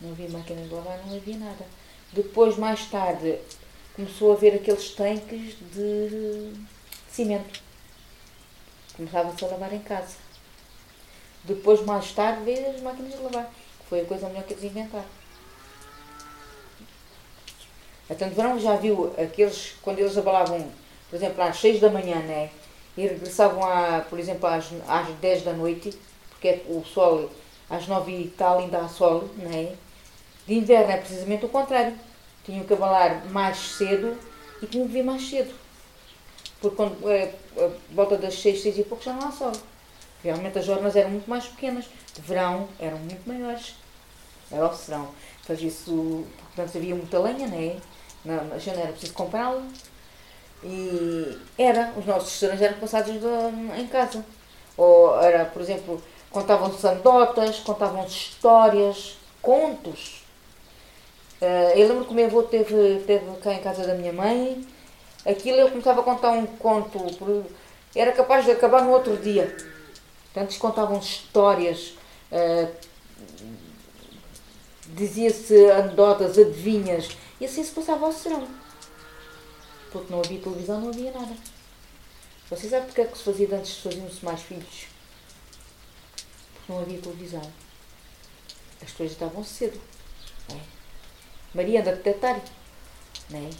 [0.00, 1.66] Não havia máquina de lavar, não havia nada.
[2.12, 3.38] Depois, mais tarde,
[3.94, 6.52] começou a haver aqueles tanques de
[7.10, 7.60] cimento.
[8.96, 10.16] Começava-se a lavar em casa.
[11.44, 13.52] Depois, mais tarde, veio as máquinas de lavar.
[13.88, 15.17] Foi a coisa melhor que eles inventaram.
[18.10, 20.66] Até de verão já viu aqueles, quando eles abalavam,
[21.10, 22.50] por exemplo, às 6 da manhã, né?
[22.96, 25.96] E regressavam, a, por exemplo, às, às 10 da noite,
[26.30, 27.30] porque é o sol,
[27.68, 29.74] às 9 e tal ainda há sol, né?
[30.46, 31.94] De inverno é precisamente o contrário.
[32.44, 34.16] Tinham que abalar mais cedo
[34.62, 35.52] e tinham que vir mais cedo.
[36.60, 39.52] Porque quando, é, a volta das 6, 6 e pouco já não há sol.
[40.24, 41.84] Realmente as jornadas eram muito mais pequenas.
[42.14, 43.74] De verão eram muito maiores.
[44.50, 45.08] Era o serão.
[45.42, 47.76] Fazia-se, portanto havia muita lenha, né?
[48.24, 49.62] Na, era preciso comprá-la.
[50.62, 54.24] E era, os nossos restaurantes eram passados de, em casa.
[54.76, 60.18] Ou era, por exemplo, contavam-se anedotas, contavam-se histórias, contos
[61.40, 64.66] Uh, eu lembro que o meu avô teve, teve cá em casa da minha mãe,
[65.24, 67.46] aquilo ele começava a contar um conto,
[67.94, 69.46] era capaz de acabar no outro dia.
[69.46, 71.94] Portanto, eles contavam histórias,
[72.32, 72.68] uh,
[74.88, 78.48] dizia-se anedotas, adivinhas, e assim se passava ao serão.
[79.90, 81.34] Porque não havia televisão, não havia nada.
[82.50, 84.86] Vocês sabem porque é que se fazia antes faziam-se mais filhos?
[86.54, 87.42] Porque não havia televisão.
[88.82, 89.80] As coisas estavam cedo.
[90.50, 90.56] É?
[91.54, 92.42] Maria anda detectário.
[93.30, 93.50] Né?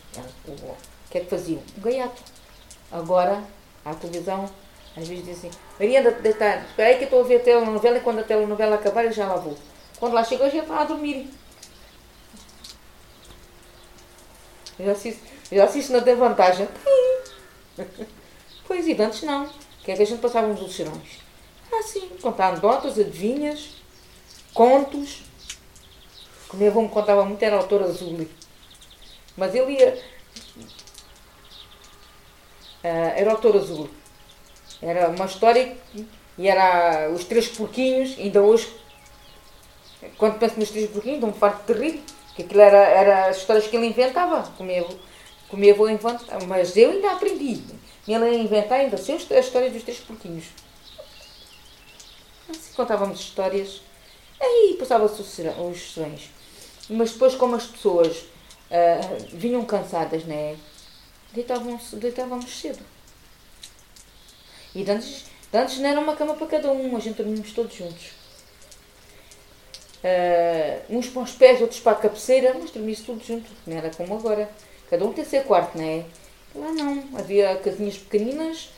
[0.47, 0.77] O, o
[1.11, 1.63] que é que faziam?
[1.77, 2.23] Um gaiato.
[2.91, 3.45] Agora,
[3.85, 4.51] a televisão,
[4.97, 6.67] às vezes dizem assim, Maria anda detectário.
[6.67, 9.13] Espera aí que eu estou a ver a telenovela e quando a telenovela acabar eu
[9.13, 9.57] já lá vou.
[9.99, 11.31] Quando lá chegou, já está a dormir.
[14.79, 16.69] Já assisto, eu já assisto não tem vantagem.
[18.67, 19.49] Pois, e antes não.
[19.83, 21.21] Que é que a gente passava nos serões?
[21.73, 23.71] Assim, contar anedotas, adivinhas,
[24.53, 25.23] contos.
[26.53, 28.29] O meu avô me contava muito, era autor azul.
[29.37, 30.03] Mas ele ia.
[32.85, 33.89] Uh, era autor azul.
[34.81, 35.77] Era uma história
[36.37, 38.73] e era os três porquinhos, ainda hoje,
[40.17, 42.03] quando penso nos três porquinhos, não me farto rir,
[42.39, 46.93] que aquilo era, era as histórias que ele inventava, como eu vou inventar, mas eu
[46.93, 47.61] ainda aprendi.
[48.07, 50.45] E ele a inventar ainda assim a história dos três porquinhos.
[52.49, 53.83] Assim contávamos histórias.
[54.41, 56.31] Aí passava-se os sonhos.
[56.89, 60.57] Mas depois, como as pessoas uh, vinham cansadas, né?
[61.33, 62.85] Deitavam-se, deitávamos cedo.
[64.77, 68.18] E antes, antes não era uma cama para cada um, a gente dormíamos todos juntos.
[69.99, 73.91] Uh, uns para os pés, outros para a cabeceira, mas dormia-se tudo junto, não era
[73.91, 74.49] como agora.
[74.89, 76.05] Cada um tem seu quarto, não é?
[76.55, 78.71] Lá não, havia casinhas pequeninas,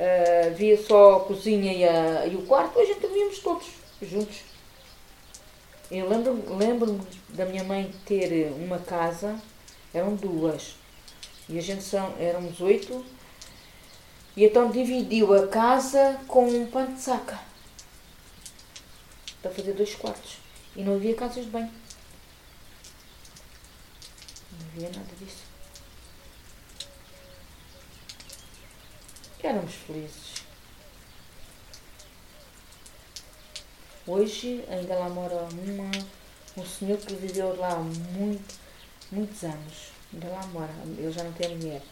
[0.00, 3.66] uh, havia só a cozinha e, a, e o quarto, gente dormíamos todos
[4.02, 4.38] juntos.
[5.90, 9.40] Eu lembro-me lembro da minha mãe ter uma casa,
[9.92, 10.74] eram duas,
[11.48, 13.04] e a gente são, éramos oito,
[14.36, 17.38] e então dividiu a casa com um pano de saca
[19.40, 20.43] para fazer dois quartos.
[20.76, 21.72] E não havia casas de banho.
[24.52, 25.44] Não havia nada disso.
[29.42, 30.34] Éramos felizes.
[34.06, 35.90] Hoje ainda lá mora uma,
[36.56, 38.54] um senhor que viveu lá muito,
[39.12, 39.92] muitos anos.
[40.12, 40.72] Ainda lá mora.
[40.98, 41.82] Ele já não tem mulher.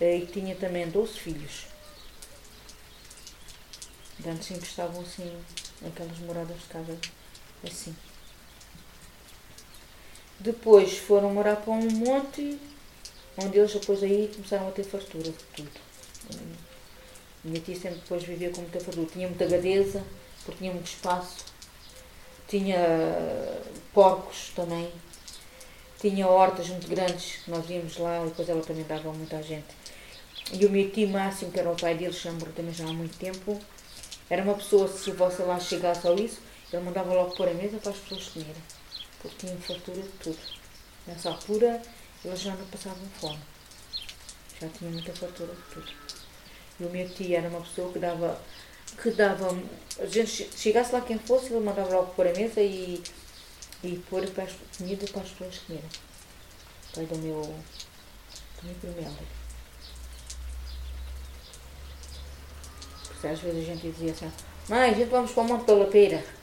[0.00, 1.66] E tinha também 12 filhos.
[4.26, 5.40] Antes sempre estavam assim,
[5.86, 6.98] aquelas moradas de casa
[7.68, 7.94] assim.
[10.38, 12.58] Depois foram morar para um monte,
[13.36, 15.70] onde eles depois aí começaram a ter fartura de tudo.
[17.42, 19.06] Minha tia sempre depois vivia com muita fartura.
[19.06, 20.04] Tinha muita gadeza,
[20.44, 21.44] porque tinha muito espaço.
[22.48, 22.78] Tinha
[23.94, 24.92] porcos também.
[25.98, 29.74] Tinha hortas muito grandes, que nós íamos lá e depois ela também dava muita gente.
[30.52, 32.92] E o meu tio Máximo, que era o pai deles, já morreu também já há
[32.92, 33.58] muito tempo,
[34.28, 36.38] era uma pessoa, se você lá chegasse ao isso,
[36.72, 38.62] ele mandava logo pôr a mesa para as pessoas comerem.
[39.20, 40.38] Porque tinha fartura de tudo.
[41.06, 41.80] Nessa altura,
[42.24, 43.38] eles já não passavam fome.
[44.60, 45.92] Já tinha muita fartura de tudo.
[46.80, 48.40] E o meu tio era uma pessoa que dava.
[49.00, 49.56] que dava.
[49.98, 53.02] A gente chegasse lá quem fosse, ele mandava logo pôr a mesa e.
[53.84, 55.88] e pôr para as, comida para as pessoas comerem.
[56.94, 57.42] Pai do meu.
[57.42, 59.16] do meu primeiro.
[63.06, 64.32] Porque às vezes a gente dizia assim,
[64.68, 66.35] mãe, a gente vamos para o Monte da Lapeira.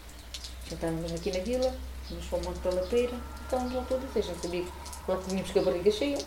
[0.69, 1.75] Sentávamos aqui na vila,
[2.09, 4.71] vamos para o Monte da Lapeira, estávamos lá todos, a gente sabia que
[5.11, 6.17] lá tínhamos com a barriga cheia.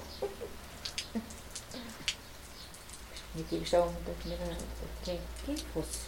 [3.37, 4.57] E que gostava muito da comida
[5.05, 6.01] quem, quem fosse.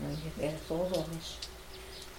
[0.00, 1.38] Não, era só os homens.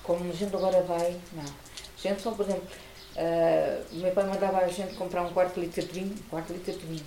[0.03, 1.43] Como a gente agora vai, não.
[1.43, 2.67] A gente só, por exemplo,
[3.15, 6.47] uh, meu pai mandava a gente comprar um quarto de litro de vinho, um quarto
[6.47, 7.05] de litro de vinho.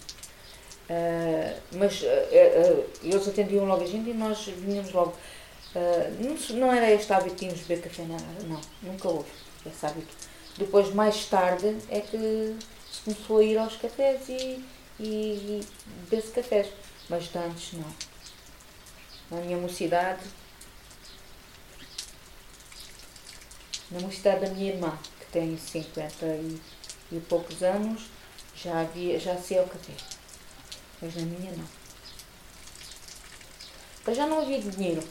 [0.88, 5.14] Uh, mas uh, eles atendiam logo a gente e nós vinhamos logo.
[6.20, 8.16] Não, não era este hábito de irmos beber café, não,
[8.48, 9.30] não, nunca houve
[9.64, 10.14] esse hábito.
[10.56, 12.56] Depois, mais tarde, é que
[12.90, 14.64] se começou a ir aos cafés e
[14.98, 15.60] e,
[16.10, 16.68] e cafés.
[17.08, 17.94] Mas antes não.
[19.30, 20.22] Na minha mocidade,
[23.90, 26.60] na mocidade da minha irmã, que tem 50 e,
[27.12, 28.08] e poucos anos,
[28.54, 29.92] já havia, já se o café.
[31.00, 31.68] Mas na minha não.
[34.06, 35.02] Mas já não havia dinheiro.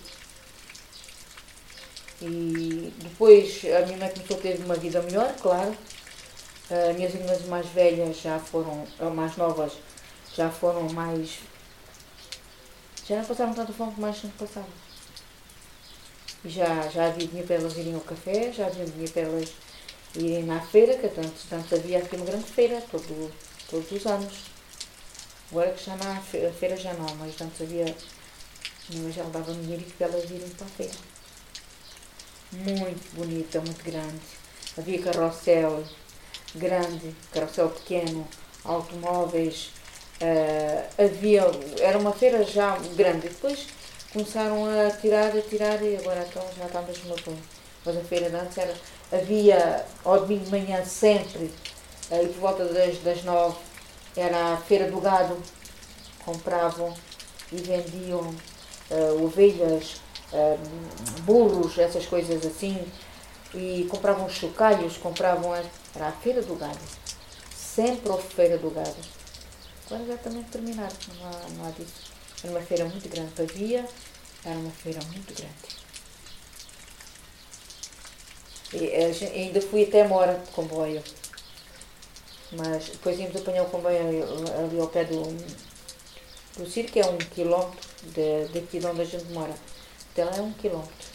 [2.27, 5.77] E depois a minha mãe começou a ter uma vida melhor, claro.
[6.71, 9.73] Uh, minhas irmãs mais velhas já foram, mais novas,
[10.33, 11.37] já foram mais.
[13.07, 14.69] Já não passaram tanto fome como mais sempre passavam.
[16.43, 19.53] Já, já havia dinheiro para elas irem ao café, já havia dinheiro para elas
[20.15, 23.31] irem na feira, que tanto, tanto havia aqui uma grande feira, todo,
[23.69, 24.33] todos os anos.
[25.51, 27.95] Agora que já não a feira já não, mas antes havia.
[28.95, 31.14] Mas já dava dinheiro para elas irem para a feira.
[32.63, 34.21] Muito bonita, muito grande.
[34.77, 35.83] Havia carrossel
[36.55, 38.25] grande, carrossel pequeno,
[38.63, 39.71] automóveis,
[40.21, 41.43] uh, havia,
[41.79, 43.27] era uma feira já grande.
[43.27, 43.67] Depois
[44.13, 47.41] começaram a tirar, a tirar e agora então já está mesmo a punho.
[47.85, 48.73] Mas a feira de antes era,
[49.11, 51.51] havia ao domingo de manhã sempre,
[52.09, 53.57] uh, e por volta das, das nove,
[54.15, 55.37] era a feira do gado,
[56.23, 56.93] compravam
[57.51, 58.33] e vendiam
[58.89, 60.01] uh, ovelhas,
[61.23, 62.85] burros, essas coisas assim,
[63.53, 65.63] e compravam chocalhos, compravam a,
[65.95, 66.79] era a feira do gado.
[67.55, 68.95] Sempre houve feira do gado.
[69.85, 72.11] Agora já também terminaram, não há, não há disso.
[72.43, 73.31] Era uma feira muito grande.
[73.41, 73.85] Havia,
[74.43, 75.85] era uma feira muito grande.
[78.73, 81.01] E, ainda fui até Mora de comboio.
[82.51, 84.21] Mas depois íamos apanhar o comboio ali,
[84.63, 85.23] ali ao pé do,
[86.57, 89.53] do circo, que é um quilómetro de, daqui de onde a gente mora.
[90.15, 91.09] Até lá é um quilómetro.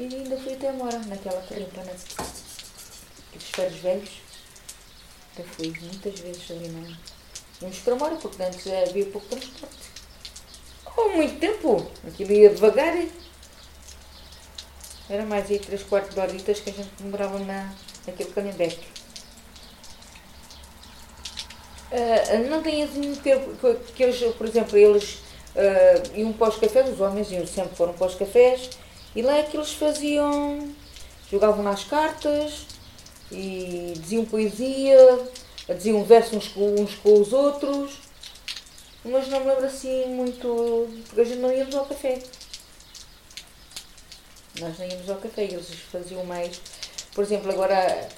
[0.00, 1.92] E ainda fui até Mora, naquela carretana.
[1.92, 4.10] Aqueles ferros velhos.
[5.38, 6.96] Já fui muitas vezes ali na,
[7.62, 9.76] Íamos para Mora, porque antes havia pouco transporte.
[10.84, 13.06] Há muito tempo, aquilo ia devagar.
[15.08, 17.72] Era mais aí 3, 4 horitas que a gente demorava na,
[18.08, 18.76] naquele calendário.
[21.92, 23.54] Uh, não tem assim tempo
[23.94, 25.20] que eles, por exemplo, eles
[25.56, 28.70] uh, iam para os cafés, os homens iam, sempre foram para os cafés,
[29.14, 30.68] e lá é que eles faziam,
[31.30, 32.66] jogavam nas cartas
[33.32, 35.18] e diziam poesia,
[35.68, 37.98] diziam versos uns com, uns com os outros,
[39.04, 42.18] mas não me lembro assim muito, porque a gente não íamos ao café.
[44.60, 46.60] Nós não íamos ao café, eles faziam mais,
[47.14, 48.08] por exemplo, agora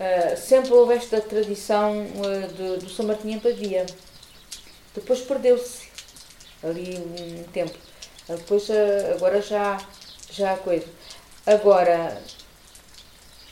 [0.00, 3.84] Uh, sempre houve esta tradição uh, de, do São Martinho em Pavia.
[4.94, 5.89] Depois perdeu-se
[6.62, 7.76] ali um tempo.
[8.28, 8.68] Uh, depois
[9.14, 9.78] agora já,
[10.30, 10.86] já coisa.
[11.46, 12.22] Agora,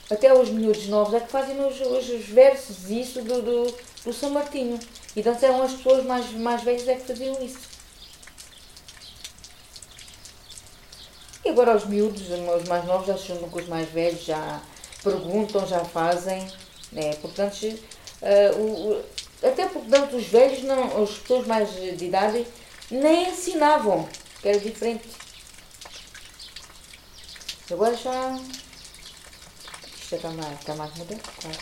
[0.09, 4.13] até os miúdos novos é que fazem os, os, os versos isso do, do, do,
[4.13, 4.79] São Martinho.
[5.15, 7.69] E então eram as pessoas mais, mais velhas é que faziam isso.
[11.45, 14.61] E agora os miúdos, os mais novos já se juntam com os mais velhos, já
[15.03, 16.47] perguntam, já fazem.
[16.91, 17.13] Né?
[17.15, 19.03] Portanto, uh, o,
[19.43, 22.47] até porque tanto os velhos, não, as pessoas mais de idade,
[22.91, 24.07] nem ensinavam,
[24.41, 25.07] que era diferente.
[27.71, 28.39] Agora já.
[30.01, 31.57] Isto está mais, está mais moderno, claro.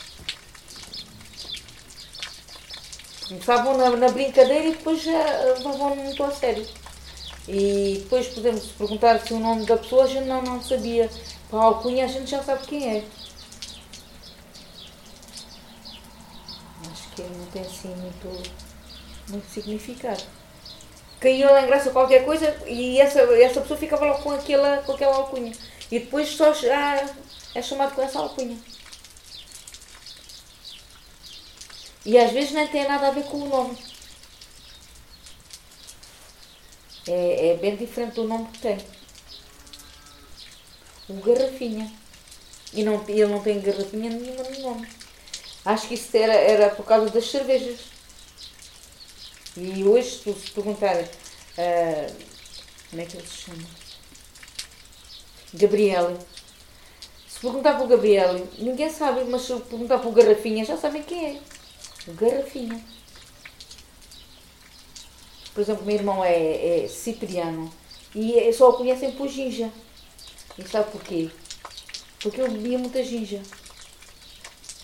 [3.27, 6.65] Começavam na, na brincadeira e depois já levavam muito a sério.
[7.47, 11.09] E depois podemos perguntar se o nome da pessoa a gente não, não sabia.
[11.49, 13.05] Para a alcunha a gente já sabe quem é.
[17.17, 18.51] que não tem assim muito,
[19.29, 20.23] muito significado.
[21.19, 24.91] Caiu lá em graça qualquer coisa e essa, essa pessoa ficava lá com aquela, com
[24.91, 25.51] aquela alcunha.
[25.91, 27.09] E depois só ah,
[27.55, 28.57] é chamado com essa alcunha.
[32.05, 33.77] E às vezes nem tem nada a ver com o nome.
[37.07, 38.77] É, é bem diferente do nome que tem.
[41.09, 41.91] O Garrafinha.
[42.73, 44.87] E não, ele não tem garrafinha nenhuma no nome.
[45.65, 47.96] Acho que isso era, era por causa das cervejas.
[49.59, 50.61] E hoje, se tu.
[50.61, 50.75] Uh,
[52.89, 53.67] como é que ele se chama?
[55.55, 56.15] Gabriel.
[57.27, 61.01] Se perguntar para o Gabriel, ninguém sabe, mas se perguntar para o Garrafinha, já sabem
[61.01, 61.41] quem é.
[62.07, 62.79] O Garrafinha.
[65.55, 67.73] Por exemplo, meu irmão é, é cipriano
[68.13, 69.71] e é, só o conhecem por ginja.
[70.55, 71.31] E sabe porquê?
[72.19, 73.41] Porque ele bebia muita ginja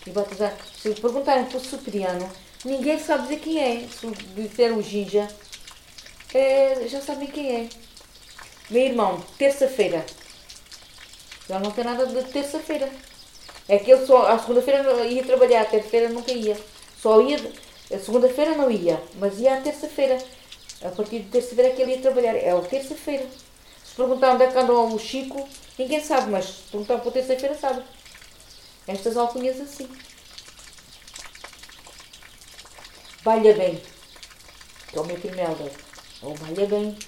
[0.06, 0.56] e batizar.
[0.76, 2.30] Se perguntarem para o Cipriano,
[2.64, 3.86] ninguém sabe dizer quem é.
[4.72, 5.28] O Ginja,
[6.32, 7.68] é, já sabem quem é.
[8.70, 10.04] Meu irmão, terça-feira.
[11.48, 12.90] Já não tem nada de terça-feira.
[13.68, 16.56] É que ele só, a segunda-feira ia trabalhar, a terça-feira nunca ia.
[17.00, 17.38] Só ia,
[17.92, 20.18] a segunda-feira não ia, mas ia à terça-feira.
[20.82, 22.34] A partir de terça-feira é que ele ia trabalhar.
[22.34, 23.26] É a terça-feira.
[23.84, 25.48] Se perguntar onde é que andam o Chico,
[25.78, 27.82] ninguém sabe, mas se perguntar para terça-feira sabe
[28.86, 29.88] estas alcunhas assim.
[33.24, 33.80] Balha bem,
[34.88, 35.16] que é o meu
[36.20, 36.98] ou balha bem.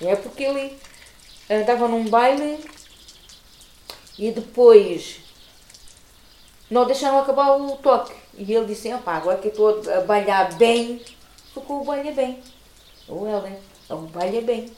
[0.00, 0.78] É porque ele
[1.50, 2.64] andava num baile
[4.16, 5.20] e depois
[6.70, 8.14] não deixaram acabar o toque.
[8.34, 11.02] E ele disse, opá, agora que estou a balhar bem,
[11.52, 12.40] ficou o balha bem.
[13.08, 14.72] Ou ela, é o balha bem.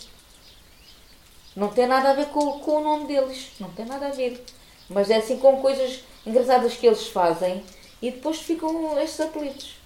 [1.54, 4.42] Não tem nada a ver com, com o nome deles, não tem nada a ver.
[4.88, 7.62] Mas é assim com coisas engraçadas que eles fazem
[8.00, 9.76] e depois ficam estes apelidos.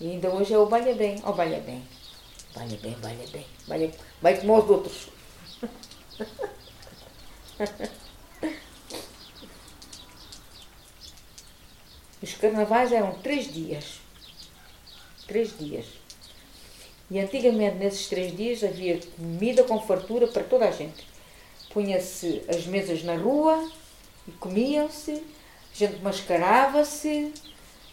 [0.00, 1.20] E ainda hoje é o Balha Bem.
[1.24, 1.86] Ó, oh, Balha Bem.
[2.54, 3.46] Balha Bem, Balha Bem.
[3.66, 3.92] Balha...
[4.22, 5.08] Vai como os outros.
[12.22, 13.98] Os carnavais eram três dias.
[15.26, 15.86] Três dias.
[17.10, 21.10] E antigamente, nesses três dias, havia comida com fartura para toda a gente
[21.70, 23.70] punha-se as mesas na rua
[24.30, 27.32] e comiam-se, a gente mascarava-se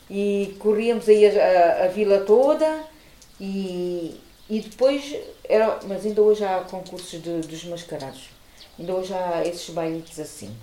[0.10, 2.84] e corríamos aí a, a, a, vila toda
[3.40, 4.20] e,
[4.50, 8.30] e depois era, mas ainda hoje há concursos de, dos mascarados,
[8.78, 10.56] ainda hoje há esses bailes assim.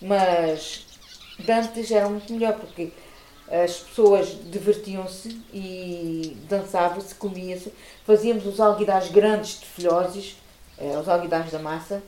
[0.00, 0.86] Mas
[1.48, 2.92] antes era muito melhor porque
[3.48, 7.72] as pessoas divertiam-se e dançavam-se, comia-se,
[8.04, 10.36] fazíamos os alguidais grandes de filhoses,
[10.78, 12.02] eh, os alguidais da massa,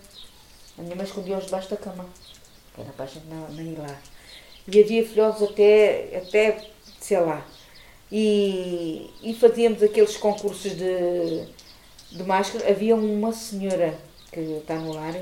[0.79, 2.07] a minha mãe escondia-os debaixo da cama,
[2.77, 4.01] era para a gente não, nem ir lá.
[4.67, 6.71] E havia filhotes até, até
[7.01, 7.47] sei lá.
[8.11, 11.47] E, e fazíamos aqueles concursos de,
[12.13, 12.71] de máscara.
[12.71, 13.99] Havia uma senhora
[14.33, 15.15] que está no lar,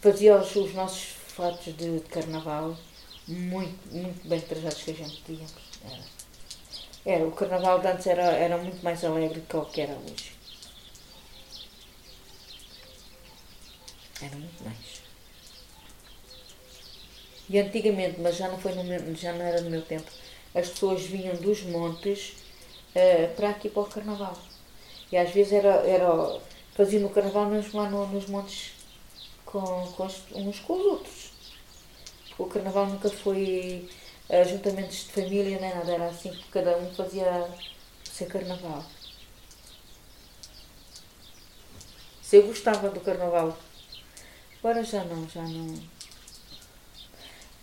[0.00, 2.76] fazia os, os nossos fatos de, de carnaval
[3.26, 5.54] muito, muito bem trajados que a gente tínhamos.
[7.04, 10.32] Era, o carnaval de antes era, era muito mais alegre que o que era hoje.
[14.20, 15.01] Era muito mais.
[17.52, 20.10] E antigamente, mas já não, foi meu, já não era no meu tempo,
[20.54, 22.34] as pessoas vinham dos montes
[22.96, 24.38] uh, para aqui para o carnaval.
[25.12, 26.40] E às vezes era, era
[26.74, 28.72] faziam no carnaval mesmo lá no, nos montes
[29.44, 31.32] com, com os, uns com os outros.
[32.38, 33.86] O carnaval nunca foi
[34.30, 37.50] ajuntamentos de família nem nada, era assim que cada um fazia
[38.06, 38.82] o seu carnaval.
[42.22, 43.58] Se eu gostava do carnaval,
[44.58, 45.91] agora já não, já não.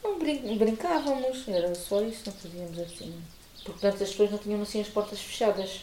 [0.03, 3.13] Não brin brincávamos, era só isso, não fazíamos assim.
[3.63, 5.81] Porque antes as pessoas não tinham assim as portas fechadas.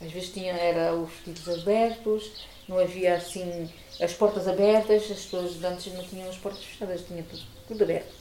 [0.00, 2.30] Às vezes tinha, era os vestidos abertos,
[2.68, 3.68] não havia assim
[4.00, 8.14] as portas abertas, as pessoas antes não tinham as portas fechadas, tinha tudo, tudo aberto.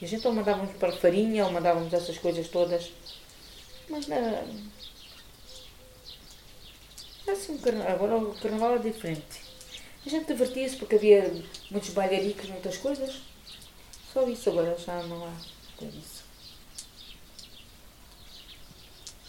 [0.00, 2.90] E a gente ou mandávamos para farinha, ou mandávamos essas coisas todas.
[3.88, 4.44] Mas era
[7.32, 9.48] assim, agora o carnaval é diferente.
[10.06, 11.30] A gente divertia-se porque havia
[11.70, 13.20] muitos bailaricos, muitas coisas.
[14.18, 15.32] Só isso agora já não há
[15.76, 16.24] tudo isso.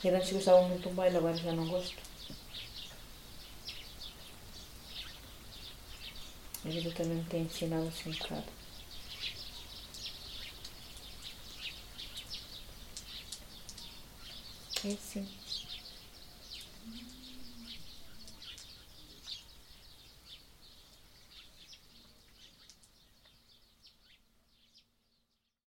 [0.04, 1.96] Eu antes gostava muito um baile, agora já não gosto.
[6.66, 8.46] A vida também me tem ensinado assim um bocado.
[14.84, 15.39] É assim.